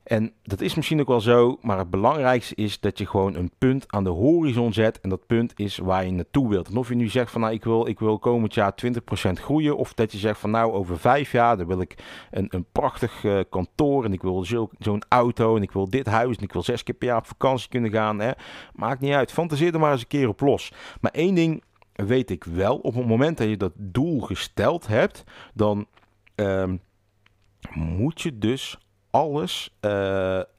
En 0.08 0.34
dat 0.44 0.62
is 0.62 0.76
misschien 0.76 1.00
ook 1.00 1.08
wel 1.08 1.22
zo, 1.22 1.58
maar 1.62 1.78
het 1.78 1.90
belangrijkste 1.90 2.56
is 2.56 2.80
dat 2.80 2.98
je 2.98 3.06
gewoon 3.06 3.36
een 3.36 3.52
punt 3.58 3.92
aan 3.92 4.04
de 4.04 4.10
horizon 4.10 4.74
zet. 4.74 5.00
En 5.00 5.10
dat 5.10 5.26
punt 5.26 5.60
is 5.60 5.78
waar 5.78 6.06
je 6.06 6.12
naartoe 6.12 6.50
wilt. 6.50 6.68
En 6.68 6.78
of 6.78 6.90
je 6.90 6.96
nu 6.96 7.08
zegt 7.08 7.32
van 7.32 7.42
nou 7.42 7.54
ik 7.54 7.64
wil, 7.64 7.88
ik 7.88 8.00
wil 8.00 8.20
komend 8.20 8.54
jaar 8.54 8.74
20% 8.86 9.32
groeien. 9.34 9.78
Of 9.78 9.94
dat 9.94 10.12
je 10.12 10.18
zegt 10.18 10.40
van 10.40 10.52
nou 10.52 10.72
over 10.72 11.00
vijf 11.00 11.32
jaar 11.32 11.58
dan 11.58 11.68
wil 11.68 11.82
ik 11.82 11.96
een, 12.32 12.46
een 12.50 12.66
prachtig 12.72 13.24
uh, 13.24 13.40
kantoor. 13.50 14.06
En 14.06 14.14
ik 14.14 14.22
wil 14.22 14.46
zo'n 14.80 15.04
auto. 15.10 15.56
En 15.56 15.62
ik 15.62 15.72
wil 15.72 15.90
dit 15.90 16.06
huis. 16.06 16.38
En 16.38 16.44
ik 16.44 16.54
wil 16.54 16.64
zes 16.64 16.84
keer 16.84 16.96
per 16.96 17.08
jaar 17.08 17.18
op 17.18 17.28
vakantie 17.28 17.70
kunnen 17.70 17.92
gaan. 17.92 18.20
Hè. 18.20 18.32
Maakt 18.74 19.02
niet 19.02 19.14
uit. 19.14 19.32
Fantaseer 19.32 19.74
er 19.74 19.80
maar 19.80 19.92
eens 19.92 20.02
een 20.02 20.08
keer 20.08 20.28
op 20.28 20.40
los. 20.40 20.72
Maar 21.02 21.12
één 21.12 21.36
ding 21.36 21.64
weet 21.94 22.30
ik 22.30 22.44
wel. 22.44 22.78
Op 22.78 22.96
het 22.96 23.08
moment 23.08 23.38
dat 23.38 23.50
je 23.50 23.58
dat 23.58 23.74
doel 23.76 24.20
gesteld 24.20 24.88
hebt. 24.88 25.24
Dan 25.54 25.88
um, 26.36 26.82
moet 27.74 28.22
je 28.22 28.38
dus 28.38 28.78
alles 29.10 29.76
uh, 29.82 29.92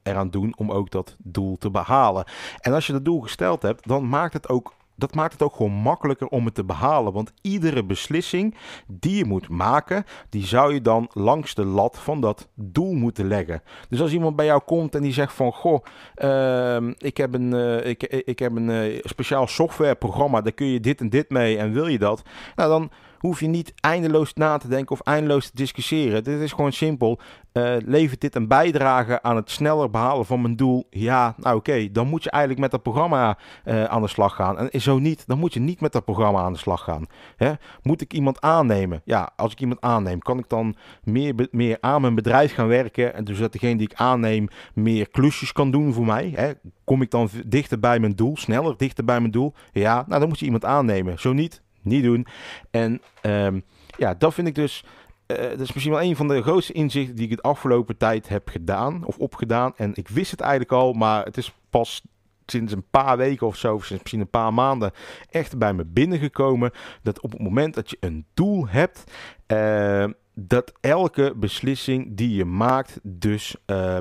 eraan 0.02 0.30
doen 0.30 0.54
om 0.56 0.72
ook 0.72 0.90
dat 0.90 1.16
doel 1.18 1.58
te 1.58 1.70
behalen. 1.70 2.24
En 2.60 2.72
als 2.72 2.86
je 2.86 2.92
dat 2.92 3.04
doel 3.04 3.20
gesteld 3.20 3.62
hebt, 3.62 3.88
dan 3.88 4.08
maakt 4.08 4.32
het 4.32 4.48
ook 4.48 4.76
dat 4.98 5.14
maakt 5.14 5.32
het 5.32 5.42
ook 5.42 5.54
gewoon 5.54 5.72
makkelijker 5.72 6.26
om 6.26 6.44
het 6.44 6.54
te 6.54 6.64
behalen. 6.64 7.12
Want 7.12 7.32
iedere 7.42 7.84
beslissing 7.84 8.54
die 8.86 9.16
je 9.16 9.24
moet 9.24 9.48
maken, 9.48 10.04
die 10.28 10.46
zou 10.46 10.74
je 10.74 10.80
dan 10.80 11.10
langs 11.12 11.54
de 11.54 11.64
lat 11.64 11.98
van 11.98 12.20
dat 12.20 12.48
doel 12.54 12.92
moeten 12.92 13.26
leggen. 13.26 13.62
Dus 13.88 14.00
als 14.00 14.12
iemand 14.12 14.36
bij 14.36 14.46
jou 14.46 14.60
komt 14.64 14.94
en 14.94 15.02
die 15.02 15.12
zegt 15.12 15.32
van, 15.32 15.52
goh, 15.52 15.84
uh, 16.16 16.90
ik 16.98 17.16
heb 17.16 17.34
een, 17.34 17.54
uh, 17.54 17.86
ik, 17.86 18.02
ik 18.02 18.38
heb 18.38 18.56
een 18.56 18.68
uh, 18.68 19.00
speciaal 19.02 19.46
softwareprogramma, 19.46 20.40
daar 20.40 20.52
kun 20.52 20.66
je 20.66 20.80
dit 20.80 21.00
en 21.00 21.08
dit 21.08 21.30
mee 21.30 21.58
en 21.58 21.72
wil 21.72 21.86
je 21.86 21.98
dat? 21.98 22.22
Nou, 22.56 22.68
dan 22.68 22.90
hoef 23.18 23.40
je 23.40 23.46
niet 23.46 23.72
eindeloos 23.80 24.34
na 24.34 24.56
te 24.56 24.68
denken 24.68 24.92
of 24.92 25.00
eindeloos 25.00 25.46
te 25.46 25.56
discussiëren. 25.56 26.24
Dit 26.24 26.40
is 26.40 26.52
gewoon 26.52 26.72
simpel. 26.72 27.20
Uh, 27.52 27.76
levert 27.84 28.20
dit 28.20 28.34
een 28.34 28.48
bijdrage 28.48 29.22
aan 29.22 29.36
het 29.36 29.50
sneller 29.50 29.90
behalen 29.90 30.26
van 30.26 30.40
mijn 30.40 30.56
doel? 30.56 30.86
Ja, 30.90 31.34
nou 31.36 31.56
oké, 31.56 31.92
dan 31.92 32.06
moet 32.06 32.22
je 32.22 32.30
eigenlijk 32.30 32.62
met 32.62 32.70
dat 32.70 32.82
programma 32.82 33.38
uh, 33.64 33.84
aan 33.84 34.02
de 34.02 34.08
slag 34.08 34.34
gaan. 34.34 34.70
En 34.70 34.80
zo 34.80 34.98
niet, 34.98 35.26
dan 35.26 35.38
moet 35.38 35.54
je 35.54 35.60
niet 35.60 35.80
met 35.80 35.92
dat 35.92 36.04
programma 36.04 36.40
aan 36.40 36.52
de 36.52 36.58
slag 36.58 36.84
gaan. 36.84 37.06
Hè? 37.36 37.52
Moet 37.82 38.00
ik 38.00 38.12
iemand 38.12 38.40
aannemen? 38.40 39.02
Ja, 39.04 39.30
als 39.36 39.52
ik 39.52 39.60
iemand 39.60 39.80
aanneem, 39.80 40.18
kan 40.18 40.38
ik 40.38 40.48
dan 40.48 40.76
meer, 41.02 41.48
meer 41.50 41.78
aan 41.80 42.00
mijn 42.00 42.14
bedrijf 42.14 42.54
gaan 42.54 42.68
werken? 42.68 43.14
En 43.14 43.24
dus 43.24 43.38
dat 43.38 43.52
degene 43.52 43.76
die 43.76 43.90
ik 43.90 43.98
aanneem 43.98 44.48
meer 44.74 45.08
klusjes 45.10 45.52
kan 45.52 45.70
doen 45.70 45.92
voor 45.92 46.06
mij? 46.06 46.32
Hè? 46.34 46.52
Kom 46.84 47.02
ik 47.02 47.10
dan 47.10 47.28
dichter 47.46 47.80
bij 47.80 47.98
mijn 47.98 48.14
doel, 48.14 48.36
sneller 48.36 48.74
dichter 48.76 49.04
bij 49.04 49.20
mijn 49.20 49.32
doel? 49.32 49.54
Ja, 49.72 50.04
nou 50.06 50.20
dan 50.20 50.28
moet 50.28 50.38
je 50.38 50.44
iemand 50.44 50.64
aannemen. 50.64 51.18
Zo 51.18 51.32
niet, 51.32 51.62
niet 51.88 52.02
doen. 52.02 52.26
En 52.70 53.02
um, 53.22 53.64
ja, 53.96 54.14
dat 54.14 54.34
vind 54.34 54.48
ik 54.48 54.54
dus. 54.54 54.84
Uh, 55.26 55.36
dat 55.36 55.60
is 55.60 55.72
misschien 55.72 55.92
wel 55.92 56.02
een 56.02 56.16
van 56.16 56.28
de 56.28 56.42
grootste 56.42 56.72
inzichten 56.72 57.16
die 57.16 57.28
ik 57.28 57.36
de 57.36 57.42
afgelopen 57.42 57.96
tijd 57.96 58.28
heb 58.28 58.48
gedaan 58.48 59.04
of 59.04 59.18
opgedaan. 59.18 59.72
En 59.76 59.90
ik 59.94 60.08
wist 60.08 60.30
het 60.30 60.40
eigenlijk 60.40 60.72
al, 60.72 60.92
maar 60.92 61.24
het 61.24 61.36
is 61.36 61.54
pas 61.70 62.02
sinds 62.46 62.72
een 62.72 62.88
paar 62.90 63.16
weken 63.16 63.46
of 63.46 63.56
zo, 63.56 63.78
sinds 63.78 64.02
misschien 64.02 64.20
een 64.20 64.30
paar 64.30 64.54
maanden, 64.54 64.92
echt 65.30 65.58
bij 65.58 65.74
me 65.74 65.84
binnengekomen. 65.84 66.70
Dat 67.02 67.20
op 67.20 67.32
het 67.32 67.40
moment 67.40 67.74
dat 67.74 67.90
je 67.90 67.96
een 68.00 68.26
doel 68.34 68.68
hebt, 68.68 69.04
uh, 69.46 70.04
dat 70.34 70.72
elke 70.80 71.32
beslissing 71.36 72.16
die 72.16 72.34
je 72.34 72.44
maakt, 72.44 73.00
dus. 73.02 73.56
Uh, 73.66 73.96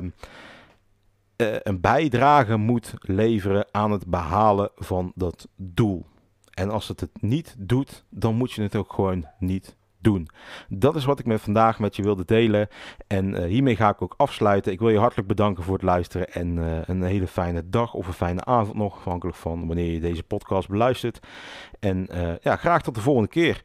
een 1.62 1.80
bijdrage 1.80 2.56
moet 2.56 2.94
leveren 3.00 3.66
aan 3.70 3.90
het 3.90 4.06
behalen 4.06 4.70
van 4.76 5.12
dat 5.14 5.48
doel. 5.56 6.06
En 6.58 6.70
als 6.70 6.88
het 6.88 7.00
het 7.00 7.22
niet 7.22 7.54
doet, 7.58 8.04
dan 8.10 8.34
moet 8.34 8.52
je 8.52 8.62
het 8.62 8.76
ook 8.76 8.92
gewoon 8.92 9.26
niet 9.38 9.76
doen. 10.00 10.28
Dat 10.68 10.96
is 10.96 11.04
wat 11.04 11.18
ik 11.18 11.26
met 11.26 11.40
vandaag 11.40 11.78
met 11.78 11.96
je 11.96 12.02
wilde 12.02 12.24
delen. 12.24 12.68
En 13.06 13.34
uh, 13.34 13.44
hiermee 13.44 13.76
ga 13.76 13.88
ik 13.88 14.02
ook 14.02 14.14
afsluiten. 14.16 14.72
Ik 14.72 14.78
wil 14.78 14.88
je 14.88 14.98
hartelijk 14.98 15.28
bedanken 15.28 15.64
voor 15.64 15.74
het 15.74 15.82
luisteren. 15.82 16.32
En 16.32 16.56
uh, 16.56 16.78
een 16.84 17.02
hele 17.02 17.26
fijne 17.26 17.68
dag 17.68 17.94
of 17.94 18.06
een 18.06 18.12
fijne 18.12 18.44
avond 18.44 18.76
nog. 18.76 18.96
Afhankelijk 18.96 19.36
van 19.36 19.66
wanneer 19.66 19.92
je 19.92 20.00
deze 20.00 20.22
podcast 20.22 20.68
beluistert. 20.68 21.26
En 21.80 22.08
uh, 22.14 22.32
ja, 22.40 22.56
graag 22.56 22.82
tot 22.82 22.94
de 22.94 23.00
volgende 23.00 23.28
keer. 23.28 23.64